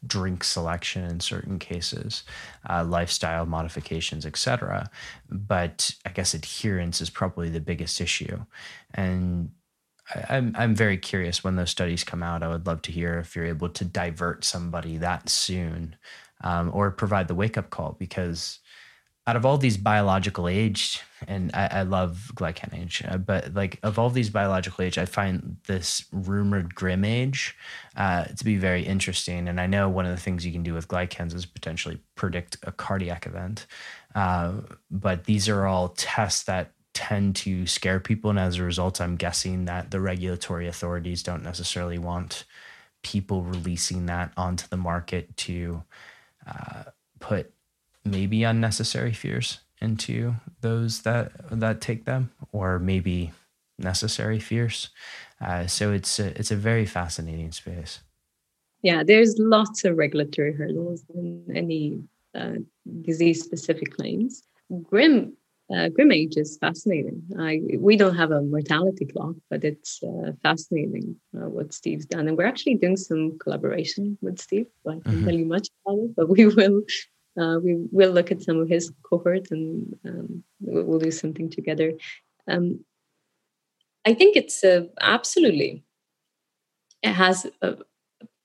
[0.05, 2.23] drink selection in certain cases,
[2.69, 4.89] uh, lifestyle modifications, etc.
[5.29, 8.45] But I guess adherence is probably the biggest issue,
[8.93, 9.51] and
[10.13, 12.43] I, I'm I'm very curious when those studies come out.
[12.43, 15.95] I would love to hear if you're able to divert somebody that soon,
[16.43, 18.59] um, or provide the wake up call because
[19.25, 23.79] out of all these biological age, and I, I love glycan age, uh, but like
[23.81, 27.55] of all these biological age, I find this rumored grim age
[27.95, 29.47] uh, to be very interesting.
[29.47, 32.57] And I know one of the things you can do with glycans is potentially predict
[32.63, 33.65] a cardiac event.
[34.13, 34.55] Uh,
[34.91, 38.29] but these are all tests that tend to scare people.
[38.29, 42.43] And as a result, I'm guessing that the regulatory authorities don't necessarily want
[43.03, 45.83] people releasing that onto the market to
[46.45, 46.83] uh,
[47.19, 47.53] put
[48.05, 53.31] maybe unnecessary fears into those that that take them, or maybe
[53.77, 54.89] necessary fears.
[55.41, 57.99] Uh, so it's a, it's a very fascinating space.
[58.81, 62.03] Yeah, there's lots of regulatory hurdles in any
[62.35, 62.55] uh,
[63.01, 64.43] disease-specific claims.
[64.83, 65.33] Grim
[65.73, 67.23] uh, grim age is fascinating.
[67.39, 72.27] I, we don't have a mortality clock, but it's uh, fascinating uh, what Steve's done.
[72.27, 74.67] And we're actually doing some collaboration with Steve.
[74.85, 75.25] I can't mm-hmm.
[75.25, 76.81] tell you much about it, but we will
[77.39, 81.93] uh, we will look at some of his cohort and um, we'll do something together.
[82.47, 82.83] Um,
[84.05, 85.83] I think it's uh, absolutely
[87.01, 87.77] it has a,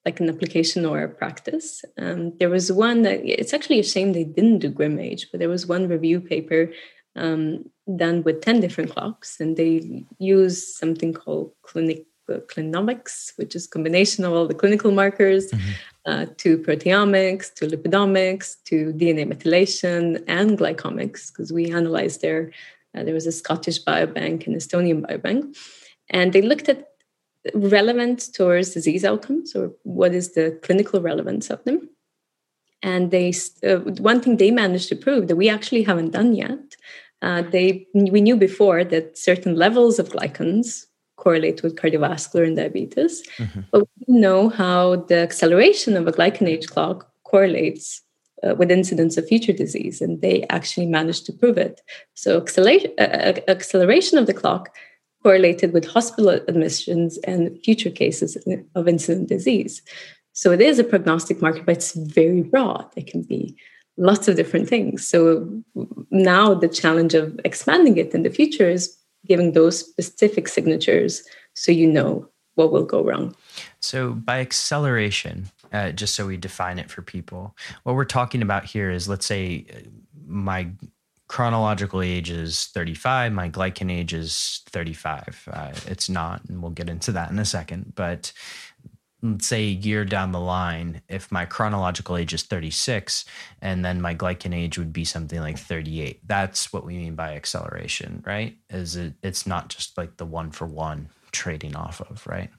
[0.04, 1.84] like an application or a practice.
[1.96, 5.38] Um, there was one that it's actually a shame they didn't do Grim Age, but
[5.38, 6.72] there was one review paper
[7.16, 13.66] um, done with 10 different clocks and they use something called clinic clinomics, which is
[13.66, 15.70] combination of all the clinical markers, mm-hmm.
[16.08, 22.50] Uh, to proteomics, to lipidomics, to DNA methylation, and glycomics, because we analyzed there.
[22.94, 25.54] Uh, there was a Scottish biobank and Estonian biobank,
[26.08, 26.88] and they looked at
[27.54, 31.88] relevant towards disease outcomes or what is the clinical relevance of them.
[32.82, 33.32] And they
[33.62, 33.80] uh,
[34.10, 36.76] one thing they managed to prove that we actually haven't done yet.
[37.20, 40.86] Uh, they we knew before that certain levels of glycans
[41.18, 43.22] correlate with cardiovascular and diabetes.
[43.36, 43.60] Mm-hmm.
[43.72, 48.02] But we know how the acceleration of a glycan age clock correlates
[48.42, 51.80] uh, with incidence of future disease, and they actually managed to prove it.
[52.14, 54.74] So, acceleration, uh, uh, acceleration of the clock
[55.22, 58.38] correlated with hospital admissions and future cases
[58.74, 59.82] of incident disease.
[60.32, 62.86] So, it is a prognostic marker, but it's very broad.
[62.96, 63.56] It can be
[63.96, 65.06] lots of different things.
[65.06, 65.62] So,
[66.10, 68.96] now the challenge of expanding it in the future is
[69.26, 71.22] giving those specific signatures
[71.54, 73.34] so you know what will go wrong.
[73.80, 78.64] So, by acceleration, uh, just so we define it for people, what we're talking about
[78.64, 79.88] here is let's say uh,
[80.26, 80.68] my
[81.28, 85.48] chronological age is 35, my glycan age is 35.
[85.52, 87.92] Uh, it's not, and we'll get into that in a second.
[87.94, 88.32] But
[89.22, 93.24] let's say a year down the line, if my chronological age is 36
[93.60, 97.34] and then my glycan age would be something like 38, that's what we mean by
[97.34, 98.56] acceleration, right?
[98.70, 102.50] Is it, it's not just like the one for one trading off of, right?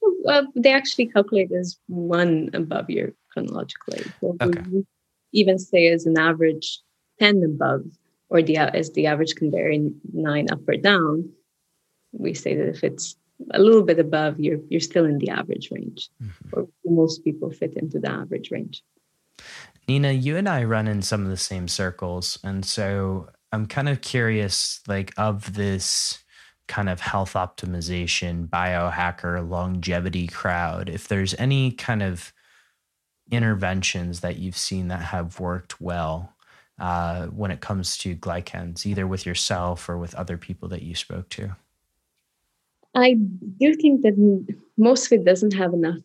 [0.00, 4.12] Well, they actually calculate as one above your chronological age.
[4.20, 4.62] So okay.
[5.32, 6.80] even say as an average
[7.18, 7.84] 10 above,
[8.28, 11.30] or the as the average can vary nine up or down,
[12.12, 13.16] we say that if it's
[13.52, 16.48] a little bit above, you're you're still in the average range, mm-hmm.
[16.52, 18.82] or most people fit into the average range.
[19.88, 23.88] Nina, you and I run in some of the same circles, and so I'm kind
[23.88, 26.22] of curious, like of this
[26.68, 32.32] kind of health optimization, biohacker, longevity crowd, if there's any kind of
[33.30, 36.34] interventions that you've seen that have worked well
[36.78, 40.94] uh, when it comes to glycans, either with yourself or with other people that you
[40.94, 41.56] spoke to.
[42.94, 44.16] I do think that
[44.76, 46.00] most of it doesn't have enough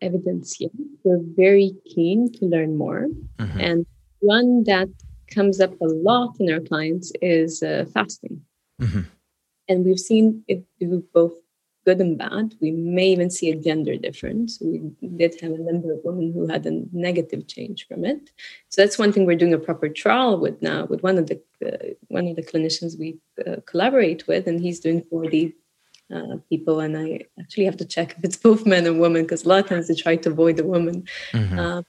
[0.00, 0.70] evidence yet.
[1.02, 3.08] We're very keen to learn more.
[3.38, 3.60] Mm-hmm.
[3.60, 3.86] And
[4.20, 4.88] one that
[5.28, 8.42] comes up a lot in our clients is uh, fasting.
[8.80, 9.00] Mm-hmm.
[9.68, 11.32] And we've seen it do both
[11.84, 12.54] good and bad.
[12.60, 14.58] We may even see a gender difference.
[14.60, 18.30] We did have a number of women who had a negative change from it.
[18.70, 21.40] So that's one thing we're doing a proper trial with now with one of the
[21.64, 25.54] uh, one of the clinicians we uh, collaborate with, and he's doing 40
[26.12, 26.80] uh, people.
[26.80, 29.60] And I actually have to check if it's both men and women because a lot
[29.60, 31.58] of times they try to avoid the woman mm-hmm.
[31.58, 31.82] Uh,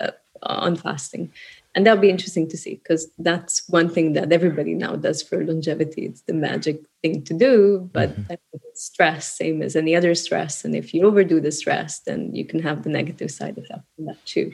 [0.00, 0.10] uh,
[0.42, 1.30] on fasting
[1.74, 5.44] and that'll be interesting to see because that's one thing that everybody now does for
[5.44, 8.34] longevity it's the magic thing to do but mm-hmm.
[8.74, 12.60] stress same as any other stress and if you overdo the stress then you can
[12.60, 14.52] have the negative side effect from that too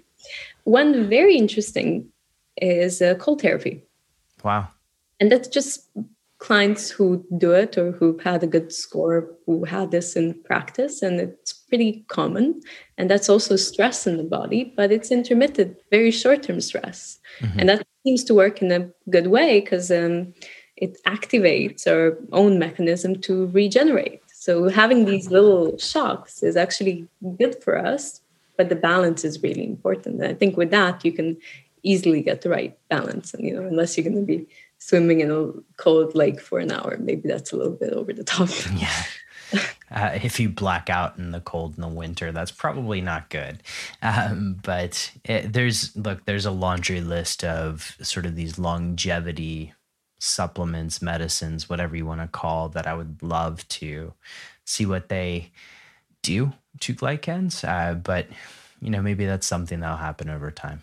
[0.64, 2.08] one very interesting
[2.56, 3.82] is uh, cold therapy
[4.42, 4.68] wow
[5.20, 5.88] and that's just
[6.46, 11.02] clients who do it or who've had a good score who had this in practice
[11.02, 12.60] and it's pretty common.
[12.96, 17.18] And that's also stress in the body but it's intermittent very short-term stress.
[17.40, 17.58] Mm-hmm.
[17.58, 20.32] and that seems to work in a good way because um,
[20.76, 24.22] it activates our own mechanism to regenerate.
[24.32, 27.08] So having these little shocks is actually
[27.40, 28.20] good for us
[28.56, 30.20] but the balance is really important.
[30.20, 31.36] And i think with that you can
[31.82, 34.46] easily get the right balance and you know unless you're going to be
[34.78, 36.96] swimming in a cold lake for an hour.
[36.98, 38.48] Maybe that's a little bit over the top.
[38.76, 39.04] yeah.
[39.90, 43.62] Uh, if you black out in the cold in the winter, that's probably not good.
[44.02, 49.72] Um, but it, there's look, there's a laundry list of sort of these longevity
[50.18, 54.12] supplements, medicines, whatever you want to call that I would love to
[54.64, 55.52] see what they
[56.22, 57.66] do to glycans.
[57.66, 58.26] Uh, but
[58.80, 60.82] you know, maybe that's something that'll happen over time.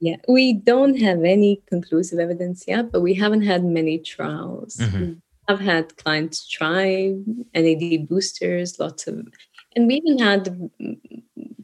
[0.00, 4.76] Yeah, we don't have any conclusive evidence yet, but we haven't had many trials.
[4.76, 5.14] Mm-hmm.
[5.48, 7.14] I've had clients try
[7.54, 9.26] NAD boosters, lots of,
[9.74, 10.70] and we even had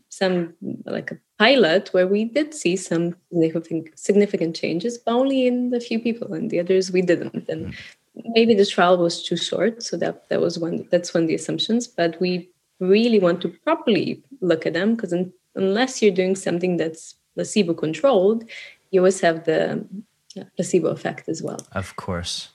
[0.09, 0.55] some
[0.87, 5.81] like a pilot where we did see some significant significant changes, but only in a
[5.81, 7.49] few people, and the others we didn't.
[7.49, 8.33] And mm-hmm.
[8.33, 10.87] maybe the trial was too short, so that that was one.
[10.91, 11.87] That's one of the assumptions.
[11.87, 12.49] But we
[12.81, 15.15] really want to properly look at them because
[15.55, 18.45] unless you're doing something that's placebo controlled,
[18.91, 19.85] you always have the
[20.57, 21.61] placebo effect as well.
[21.73, 22.49] Of course.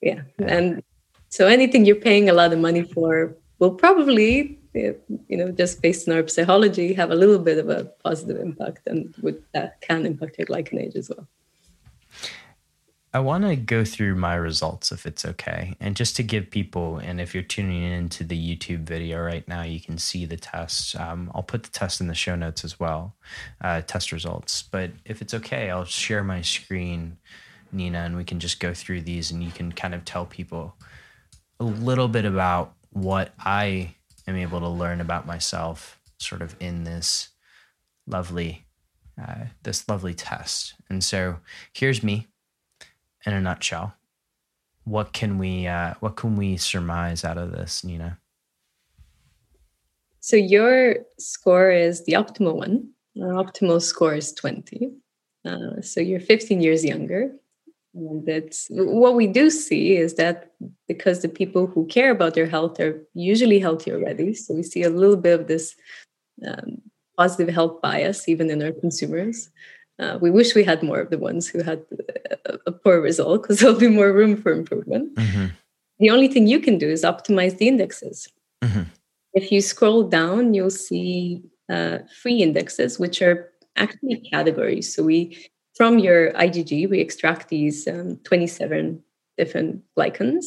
[0.00, 0.22] Yeah.
[0.38, 0.46] yeah.
[0.46, 0.82] And
[1.28, 4.92] so anything you're paying a lot of money for will probably, eh,
[5.28, 8.86] you know, just based on our psychology, have a little bit of a positive impact
[8.86, 11.26] and would, that can impact your glycan age as well.
[13.12, 15.74] I want to go through my results if it's okay.
[15.80, 19.62] And just to give people, and if you're tuning into the YouTube video right now,
[19.62, 20.94] you can see the test.
[20.94, 23.16] Um, I'll put the test in the show notes as well,
[23.62, 24.62] uh, test results.
[24.62, 27.18] But if it's okay, I'll share my screen,
[27.72, 30.76] Nina, and we can just go through these and you can kind of tell people
[31.58, 33.96] a little bit about what I
[34.28, 37.30] am able to learn about myself sort of in this
[38.06, 38.66] lovely
[39.20, 40.74] uh, this lovely test.
[40.88, 41.38] And so
[41.74, 42.28] here's me
[43.26, 43.94] in a nutshell,
[44.84, 48.18] what can we uh, what can we surmise out of this, Nina?
[50.20, 52.90] So your score is the optimal one.
[53.20, 54.92] Our optimal score is 20.
[55.44, 57.32] Uh, so you're 15 years younger.
[57.94, 60.52] And that's what we do see is that
[60.86, 64.34] because the people who care about their health are usually healthy already.
[64.34, 65.74] So we see a little bit of this
[66.46, 66.82] um,
[67.16, 69.50] positive health bias even in our consumers.
[70.00, 71.84] Uh, we wish we had more of the ones who had
[72.46, 75.14] a, a poor result because there'll be more room for improvement.
[75.14, 75.46] Mm-hmm.
[75.98, 78.26] The only thing you can do is optimize the indexes.
[78.64, 78.82] Mm-hmm.
[79.34, 84.92] If you scroll down, you'll see uh, free indexes, which are actually categories.
[84.94, 89.02] So we, from your IgG, we extract these um, 27
[89.36, 90.46] different glycans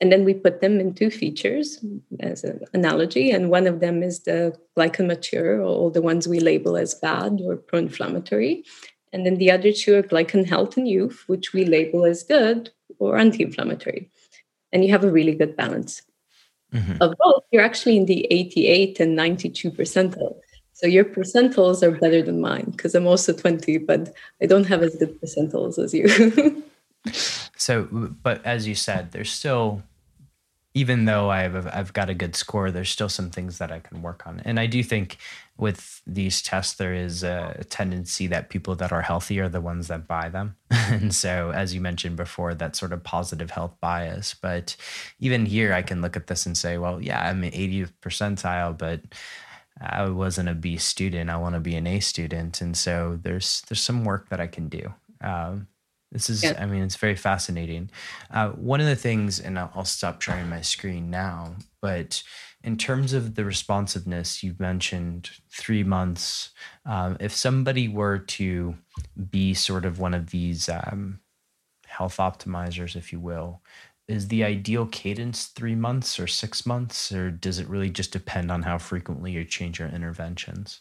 [0.00, 1.82] and then we put them into features
[2.20, 3.30] as an analogy.
[3.30, 7.40] And one of them is the glycan mature, or the ones we label as bad
[7.42, 8.64] or pro inflammatory.
[9.12, 12.70] And then the other two are glycan health and youth, which we label as good
[12.98, 14.10] or anti inflammatory.
[14.72, 16.02] And you have a really good balance.
[16.74, 17.00] Mm-hmm.
[17.00, 20.36] Of both, you're actually in the 88 and 92 percentile.
[20.74, 24.82] So your percentiles are better than mine because I'm also 20, but I don't have
[24.82, 26.62] as good percentiles as you.
[27.66, 27.82] So,
[28.22, 29.82] but as you said, there's still,
[30.72, 34.02] even though I've I've got a good score, there's still some things that I can
[34.02, 34.40] work on.
[34.44, 35.16] And I do think
[35.56, 39.88] with these tests, there is a tendency that people that are healthy are the ones
[39.88, 40.54] that buy them.
[40.70, 44.32] and so, as you mentioned before, that sort of positive health bias.
[44.40, 44.76] But
[45.18, 48.78] even here, I can look at this and say, well, yeah, I'm an 80th percentile,
[48.78, 49.00] but
[49.80, 51.30] I wasn't a B student.
[51.30, 54.46] I want to be an A student, and so there's there's some work that I
[54.46, 54.94] can do.
[55.20, 55.66] Um,
[56.16, 56.54] this is, yeah.
[56.58, 57.90] I mean, it's very fascinating.
[58.30, 62.22] Uh, one of the things, and I'll, I'll stop sharing my screen now, but
[62.64, 66.54] in terms of the responsiveness, you've mentioned three months.
[66.86, 68.76] Um, if somebody were to
[69.30, 71.20] be sort of one of these um,
[71.86, 73.60] health optimizers, if you will,
[74.08, 78.50] is the ideal cadence three months or six months, or does it really just depend
[78.50, 80.80] on how frequently you change your interventions?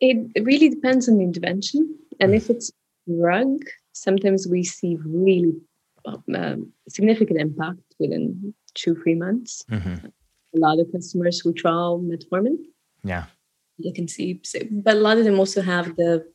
[0.00, 1.94] It really depends on the intervention.
[2.20, 2.72] And if it's
[3.06, 3.58] drug,
[3.92, 5.54] sometimes we see really
[6.06, 9.64] um, significant impact within two, three months.
[9.70, 10.06] Mm-hmm.
[10.06, 12.56] A lot of customers who trial metformin.
[13.04, 13.26] Yeah.
[13.78, 16.26] You can see, but a lot of them also have the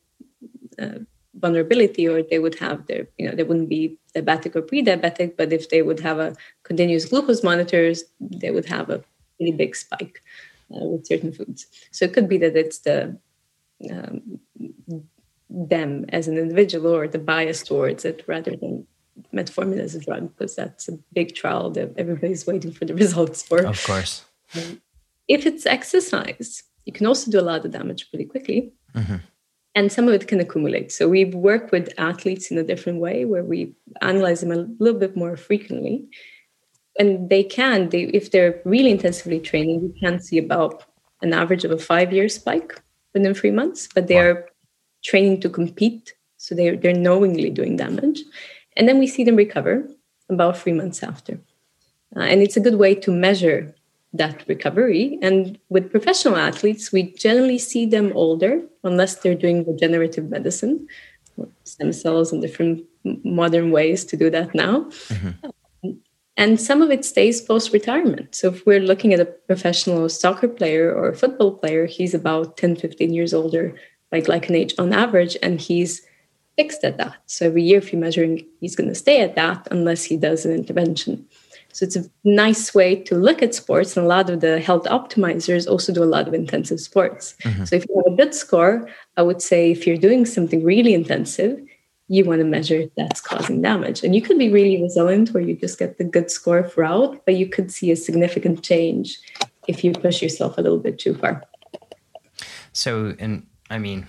[0.80, 0.98] uh,
[1.34, 5.52] vulnerability or they would have their you know they wouldn't be diabetic or pre-diabetic but
[5.52, 9.02] if they would have a continuous glucose monitors they would have a
[9.38, 10.22] really big spike
[10.74, 13.16] uh, with certain foods so it could be that it's the
[13.90, 14.40] um,
[15.48, 18.86] them as an individual or the bias towards it rather than
[19.32, 23.42] metformin as a drug because that's a big trial that everybody's waiting for the results
[23.42, 23.64] for.
[23.64, 24.24] Of course.
[24.54, 24.80] Um,
[25.28, 28.72] if it's exercise you can also do a lot of damage pretty quickly.
[28.94, 29.16] Mm-hmm.
[29.74, 30.90] And some of it can accumulate.
[30.90, 34.98] So we work with athletes in a different way where we analyze them a little
[34.98, 36.06] bit more frequently.
[36.98, 40.84] And they can, they, if they're really intensively training, we can see about
[41.20, 42.80] an average of a five year spike
[43.12, 44.48] within three months, but they are
[45.06, 46.14] training to compete.
[46.36, 48.20] So they're, they're knowingly doing damage.
[48.76, 49.88] And then we see them recover
[50.28, 51.38] about three months after.
[52.16, 53.74] Uh, and it's a good way to measure
[54.12, 55.18] that recovery.
[55.22, 60.86] And with professional athletes, we generally see them older unless they're doing regenerative medicine,
[61.64, 62.84] stem cells, and different
[63.24, 64.80] modern ways to do that now.
[65.08, 65.50] Mm-hmm.
[66.38, 68.34] And some of it stays post retirement.
[68.34, 72.58] So if we're looking at a professional soccer player or a football player, he's about
[72.58, 73.74] 10, 15 years older
[74.16, 76.02] by glycan age on average, and he's
[76.56, 77.16] fixed at that.
[77.26, 80.46] So every year, if you're measuring, he's going to stay at that unless he does
[80.46, 81.26] an intervention.
[81.72, 83.96] So it's a nice way to look at sports.
[83.96, 87.34] And a lot of the health optimizers also do a lot of intensive sports.
[87.42, 87.64] Mm-hmm.
[87.64, 88.88] So if you have a good score,
[89.18, 91.60] I would say if you're doing something really intensive,
[92.08, 94.02] you want to measure that's causing damage.
[94.02, 97.34] And you could be really resilient where you just get the good score throughout, but
[97.34, 99.18] you could see a significant change
[99.68, 101.42] if you push yourself a little bit too far.
[102.72, 104.06] So, and I mean,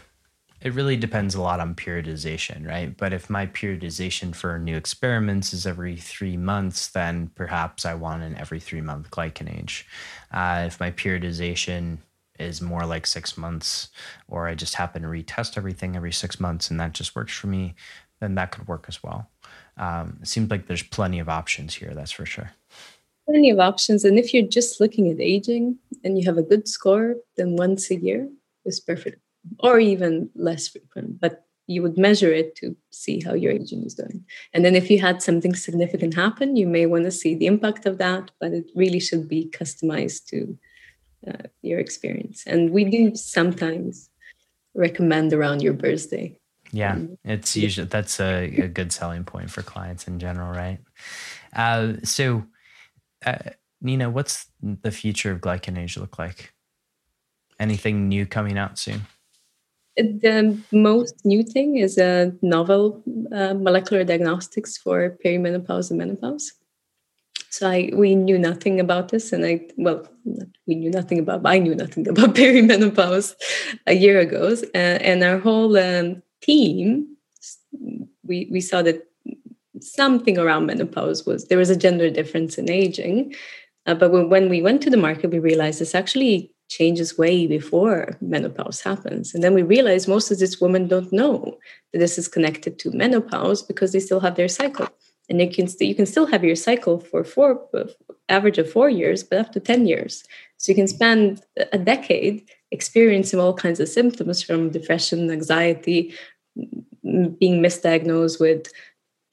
[0.62, 2.96] it really depends a lot on periodization, right?
[2.96, 8.24] But if my periodization for new experiments is every three months, then perhaps I want
[8.24, 9.86] an every three month glycan age.
[10.32, 12.00] Uh, if my periodization
[12.40, 13.90] is more like six months,
[14.28, 17.48] or I just happen to retest everything every six months and that just works for
[17.48, 17.76] me,
[18.20, 19.30] then that could work as well.
[19.78, 22.52] Um, it seems like there's plenty of options here, that's for sure.
[23.28, 24.06] Plenty of options.
[24.06, 27.92] And if you're just looking at aging and you have a good score, then once
[27.92, 28.28] a year
[28.66, 29.20] is perfect
[29.60, 33.94] or even less frequent, but you would measure it to see how your aging is
[33.94, 34.26] doing.
[34.54, 37.86] And then if you had something significant happen, you may want to see the impact
[37.86, 40.58] of that, but it really should be customized to
[41.28, 42.44] uh, your experience.
[42.48, 44.10] And we do sometimes
[44.74, 46.38] recommend around your birthday.
[46.72, 50.80] Yeah, um, it's usually that's a, a, good selling point for clients in general, right?
[51.54, 52.44] Uh, so,
[53.26, 56.54] uh, Nina, what's the future of glycan age look like?
[57.60, 59.02] Anything new coming out soon?
[59.98, 66.54] The most new thing is a novel uh, molecular diagnostics for perimenopause and menopause.
[67.50, 70.08] So I we knew nothing about this, and I well
[70.68, 73.34] we knew nothing about I knew nothing about perimenopause
[73.88, 77.18] a year ago, uh, and our whole um, team
[78.24, 79.04] we we saw that
[79.80, 83.34] something around menopause was there was a gender difference in aging,
[83.86, 87.48] uh, but when, when we went to the market, we realized it's actually changes way
[87.48, 89.34] before menopause happens.
[89.34, 91.58] And then we realize most of these women don't know
[91.92, 94.88] that this is connected to menopause because they still have their cycle.
[95.30, 97.68] And you can st- you can still have your cycle for four
[98.30, 100.24] average of four years, but up to 10 years.
[100.58, 101.42] So you can spend
[101.72, 106.14] a decade experiencing all kinds of symptoms from depression, anxiety,
[107.40, 108.68] being misdiagnosed with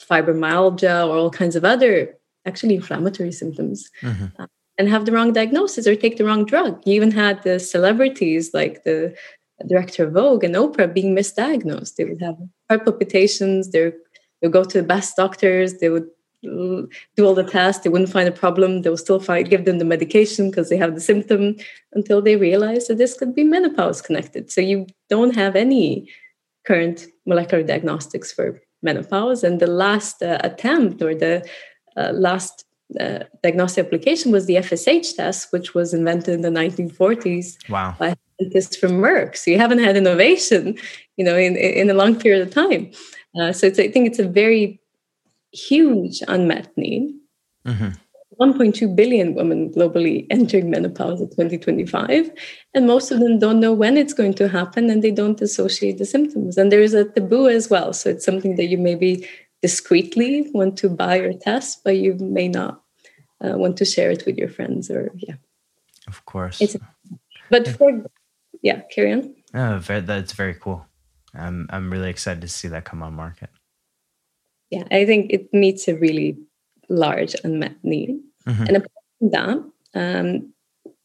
[0.00, 2.16] fibromyalgia or all kinds of other
[2.46, 3.90] actually inflammatory symptoms.
[4.02, 4.44] Mm-hmm.
[4.76, 6.82] And have the wrong diagnosis or take the wrong drug.
[6.84, 9.14] You even had the celebrities like the
[9.68, 11.94] director of Vogue and Oprah being misdiagnosed.
[11.94, 12.36] They would have
[12.68, 13.70] heart palpitations.
[13.70, 13.92] They
[14.42, 15.74] would go to the best doctors.
[15.74, 16.08] They would
[16.42, 16.88] do
[17.20, 17.82] all the tests.
[17.82, 18.82] They wouldn't find a problem.
[18.82, 21.56] They would still find, give them the medication because they have the symptom
[21.92, 24.50] until they realize that this could be menopause connected.
[24.50, 26.10] So you don't have any
[26.66, 29.44] current molecular diagnostics for menopause.
[29.44, 31.48] And the last uh, attempt or the
[31.96, 32.64] uh, last
[33.00, 37.96] uh, diagnostic application was the FSH test, which was invented in the 1940s wow.
[37.98, 39.36] by scientists from Merck.
[39.36, 40.76] So you haven't had innovation,
[41.16, 42.90] you know, in in a long period of time.
[43.38, 44.80] Uh, so I think it's a very
[45.52, 47.14] huge unmet need.
[47.66, 47.90] Mm-hmm.
[48.40, 52.30] 1.2 billion women globally entering menopause in 2025
[52.74, 55.98] and most of them don't know when it's going to happen and they don't associate
[55.98, 59.24] the symptoms and there is a taboo as well so it's something that you maybe
[59.64, 62.82] discreetly want to buy or test, but you may not
[63.42, 65.36] uh, want to share it with your friends or yeah.
[66.06, 66.60] Of course.
[66.60, 66.76] It's,
[67.48, 67.88] but for
[68.60, 69.34] yeah, carry on.
[69.54, 70.84] Oh, very, that's very cool.
[71.32, 73.48] I'm I'm really excited to see that come on market.
[74.68, 76.36] Yeah, I think it meets a really
[76.90, 78.20] large unmet need.
[78.46, 78.64] Mm-hmm.
[78.66, 79.56] And apart from that,
[79.94, 80.52] um,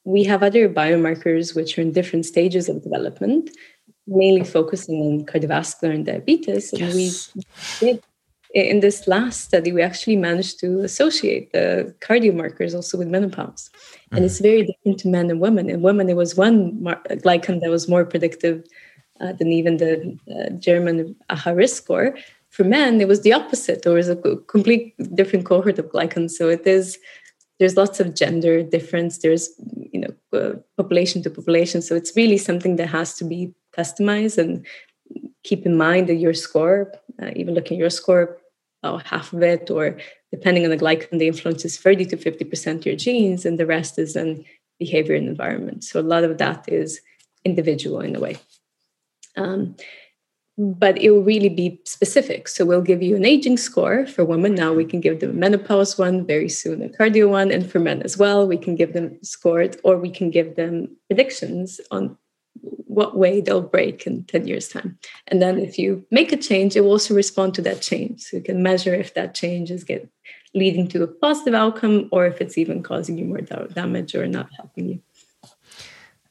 [0.03, 3.51] we have other biomarkers which are in different stages of development,
[4.05, 6.73] mainly focusing on cardiovascular and diabetes.
[6.73, 7.31] And yes.
[7.81, 8.03] we did
[8.53, 13.69] in this last study, we actually managed to associate the cardio markers also with menopause.
[13.69, 14.15] Mm-hmm.
[14.15, 15.69] And it's very different to men and women.
[15.69, 18.63] In women, there was one mar- glycan that was more predictive
[19.21, 22.17] uh, than even the uh, German AHA risk score.
[22.49, 23.83] For men, it was the opposite.
[23.83, 26.31] There was a complete different cohort of glycans.
[26.31, 26.97] So it is
[27.59, 29.19] there's lots of gender difference.
[29.19, 29.49] There's
[29.91, 31.81] you know uh, population to population.
[31.81, 34.65] So it's really something that has to be customized and
[35.43, 36.91] keep in mind that your score,
[37.21, 38.37] uh, even looking at your score,
[38.81, 39.97] about half of it, or
[40.31, 43.99] depending on the glycan, the influence is 30 to 50% your genes, and the rest
[43.99, 44.45] is then
[44.79, 45.83] behavior and environment.
[45.83, 47.01] So a lot of that is
[47.43, 48.37] individual in a way.
[49.35, 49.75] Um,
[50.57, 52.49] but it will really be specific.
[52.49, 54.55] So we'll give you an aging score for women.
[54.55, 57.79] Now we can give them a menopause one, very soon a cardio one, and for
[57.79, 62.17] men as well, we can give them scored, or we can give them predictions on
[62.61, 64.97] what way they'll break in 10 years time.
[65.27, 68.21] And then if you make a change it will also respond to that change.
[68.21, 70.09] So you can measure if that change is get
[70.53, 74.49] leading to a positive outcome or if it's even causing you more damage or not
[74.55, 75.01] helping you.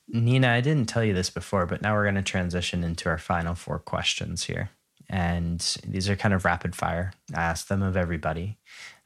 [0.08, 3.18] Nina i didn't tell you this before but now we're going to transition into our
[3.18, 4.70] final four questions here.
[5.10, 7.12] And these are kind of rapid fire.
[7.34, 8.58] I ask them of everybody.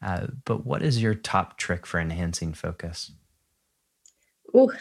[0.04, 3.12] Uh, but what is your top trick for enhancing focus?
[4.52, 4.72] Oh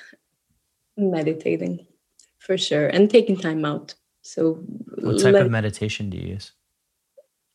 [0.97, 1.85] meditating
[2.41, 3.93] for sure and taking time out.
[4.23, 4.55] So
[4.99, 6.51] what type let, of meditation do you use?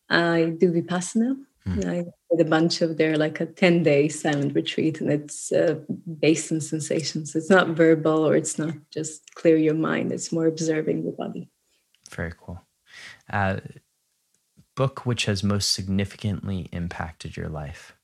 [0.08, 1.36] I do vipassana.
[1.64, 1.80] Hmm.
[1.84, 5.80] i did a bunch of their like a 10 day silent retreat and it's uh,
[6.20, 7.34] based on sensations.
[7.34, 10.12] It's not verbal or it's not just clear your mind.
[10.12, 11.50] It's more observing the body.
[12.12, 12.62] Very cool.
[13.30, 13.58] Uh,
[14.76, 17.94] book which has most significantly impacted your life.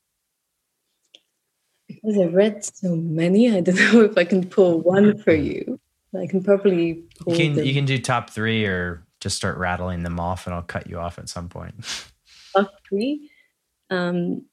[1.87, 5.79] Because i read so many i don't know if i can pull one for you
[6.15, 7.03] I can probably.
[7.27, 7.65] You can them.
[7.65, 10.99] you can do top three or just start rattling them off, and I'll cut you
[10.99, 11.73] off at some point.
[12.55, 13.31] Top three.
[13.89, 14.45] Um,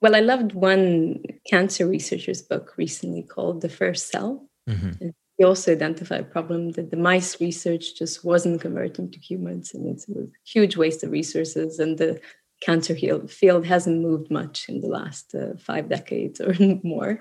[0.00, 5.08] well, I loved one cancer researcher's book recently called "The First Cell." Mm-hmm.
[5.38, 9.88] He also identified a problem that the mice research just wasn't converting to humans, and
[9.88, 11.78] it's a huge waste of resources.
[11.78, 12.20] And the
[12.60, 17.20] cancer field hasn't moved much in the last uh, five decades or more,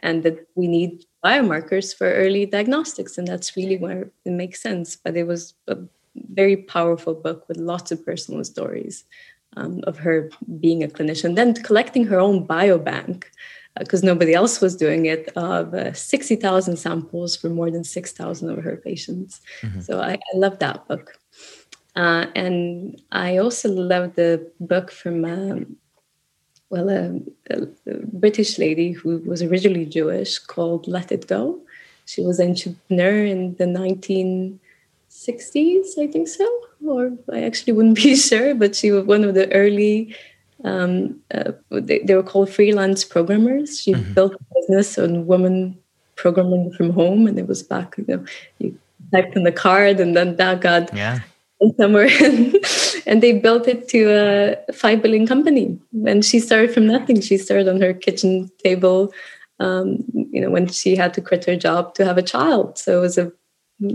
[0.00, 3.18] and that we need biomarkers for early diagnostics.
[3.18, 4.96] And that's really where it makes sense.
[4.96, 5.78] But it was a
[6.14, 9.04] very powerful book with lots of personal stories
[9.56, 10.30] um, of her
[10.60, 13.24] being a clinician, then collecting her own biobank
[13.78, 18.50] because uh, nobody else was doing it of uh, 60,000 samples for more than 6,000
[18.50, 19.40] of her patients.
[19.62, 19.80] Mm-hmm.
[19.80, 21.18] So I, I love that book.
[21.96, 25.76] Uh, and I also love the book from um,
[26.70, 27.66] well, a, a,
[28.12, 31.58] British lady who was originally Jewish called Let IT Go.
[32.04, 36.46] She was an entrepreneur in the 1960s, I think so,
[36.86, 40.14] or I actually wouldn't be sure, but she was one of the early.
[40.64, 43.80] Um, uh, they, they, were called freelance programmers.
[43.80, 44.12] She mm-hmm.
[44.12, 45.78] built a business on women
[46.16, 47.94] programming from home, and it was back.
[47.96, 48.24] You know,
[48.58, 48.76] you
[49.12, 51.20] typed in the card, and then that got yeah
[51.76, 52.08] somewhere
[53.06, 55.78] and they built it to a five billion company.
[56.06, 57.20] And she started from nothing.
[57.20, 59.12] She started on her kitchen table
[59.60, 62.78] um, you know when she had to quit her job to have a child.
[62.78, 63.32] So it was a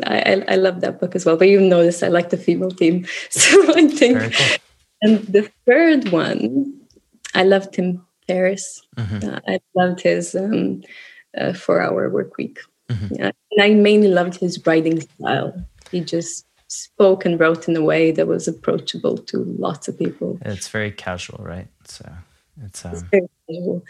[0.06, 1.36] I, I love that book as well.
[1.38, 4.58] But you notice i like the female team so i think cool.
[5.02, 6.74] and the third one
[7.36, 8.82] i loved tim ferriss.
[8.96, 9.30] Mm-hmm.
[9.30, 10.82] uh, i loved his um,
[11.38, 12.60] uh, four hour work week.
[12.90, 13.16] Mm-hmm.
[13.16, 15.54] yeah, and i mainly loved his writing style.
[15.92, 20.40] He just spoke and wrote in a way that was approachable to lots of people.
[20.42, 21.68] It's very casual, right?
[21.86, 22.12] So
[22.64, 23.84] it's, um, it's very casual.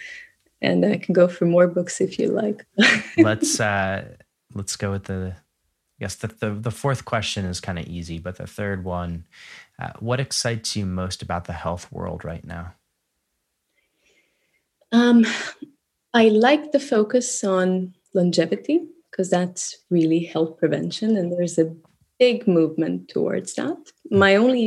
[0.62, 2.66] And I can go for more books if you like.
[3.18, 4.06] let's uh
[4.54, 5.36] let's go with the
[6.00, 9.26] yes the the, the fourth question is kind of easy, but the third one,
[9.80, 12.74] uh, what excites you most about the health world right now?
[14.92, 15.26] Um,
[16.14, 21.76] I like the focus on longevity because that's really health prevention, and there's a
[22.26, 23.82] big movement towards that.
[24.24, 24.66] My only,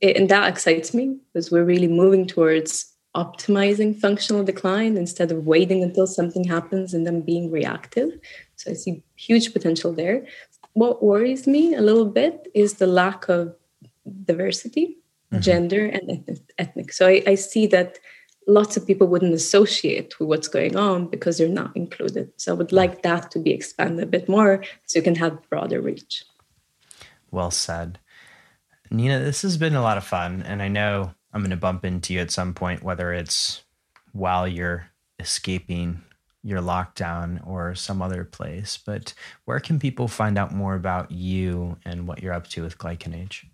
[0.00, 2.70] and that excites me because we're really moving towards
[3.14, 8.10] optimizing functional decline instead of waiting until something happens and then being reactive.
[8.56, 10.18] So I see huge potential there.
[10.72, 13.54] What worries me a little bit is the lack of
[14.30, 14.86] diversity.
[15.34, 15.42] mm-hmm.
[15.42, 16.92] gender, and ethnic.
[16.92, 17.98] So I, I see that
[18.46, 22.30] lots of people wouldn't associate with what's going on because they're not included.
[22.36, 25.38] So I would like that to be expanded a bit more so you can have
[25.48, 26.24] broader reach.
[27.34, 27.98] Well said.
[28.90, 30.42] Nina, this has been a lot of fun.
[30.42, 33.64] And I know I'm going to bump into you at some point, whether it's
[34.12, 36.02] while you're escaping
[36.42, 38.78] your lockdown or some other place.
[38.78, 39.14] But
[39.44, 43.44] where can people find out more about you and what you're up to with GlycanAge?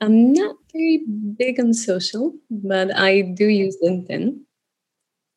[0.00, 1.04] I'm not very
[1.38, 4.40] big on social, but I do use LinkedIn.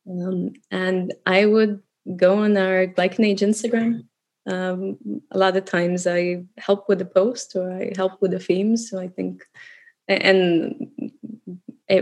[0.08, 1.82] Um, and I would
[2.16, 4.04] go on our GlycanAge Instagram.
[4.48, 4.98] Um,
[5.30, 8.88] a lot of times I help with the post or I help with the themes.
[8.90, 9.44] So I think,
[10.08, 10.90] and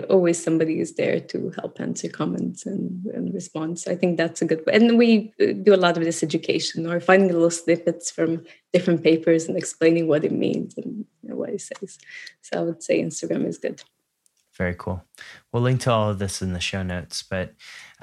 [0.09, 3.87] always somebody is there to help answer comments and, and response.
[3.87, 4.63] I think that's a good.
[4.73, 9.03] And we uh, do a lot of this education or finding little snippets from different
[9.03, 11.99] papers and explaining what it means and what it says.
[12.43, 13.83] So I would say Instagram is good.
[14.57, 15.05] Very cool.
[15.53, 17.23] We'll link to all of this in the show notes.
[17.23, 17.55] But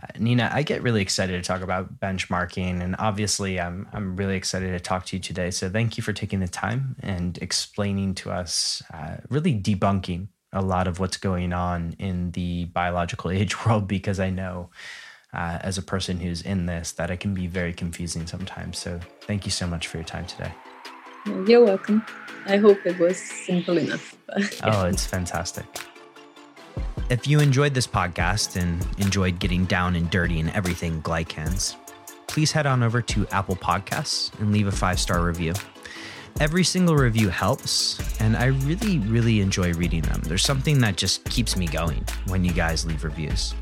[0.02, 4.36] uh, Nina, I get really excited to talk about benchmarking, and obviously, I'm I'm really
[4.36, 5.50] excited to talk to you today.
[5.50, 10.62] So thank you for taking the time and explaining to us, uh, really debunking a
[10.62, 14.70] lot of what's going on in the biological age world because I know
[15.34, 18.78] uh, as a person who's in this that it can be very confusing sometimes.
[18.78, 20.54] So thank you so much for your time today.
[21.48, 22.06] You're welcome.
[22.46, 24.16] I hope it was simple enough.
[24.64, 25.66] oh, it's fantastic.
[27.14, 31.76] If you enjoyed this podcast and enjoyed getting down and dirty in everything glycans,
[32.26, 35.54] please head on over to Apple Podcasts and leave a five star review.
[36.40, 40.22] Every single review helps, and I really, really enjoy reading them.
[40.24, 43.54] There's something that just keeps me going when you guys leave reviews.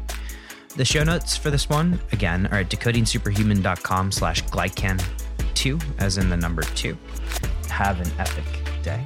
[0.78, 6.38] The show notes for this one, again, are at decodingsuperhuman.com slash glycan2, as in the
[6.38, 6.98] number two.
[7.68, 8.46] Have an epic
[8.82, 9.04] day.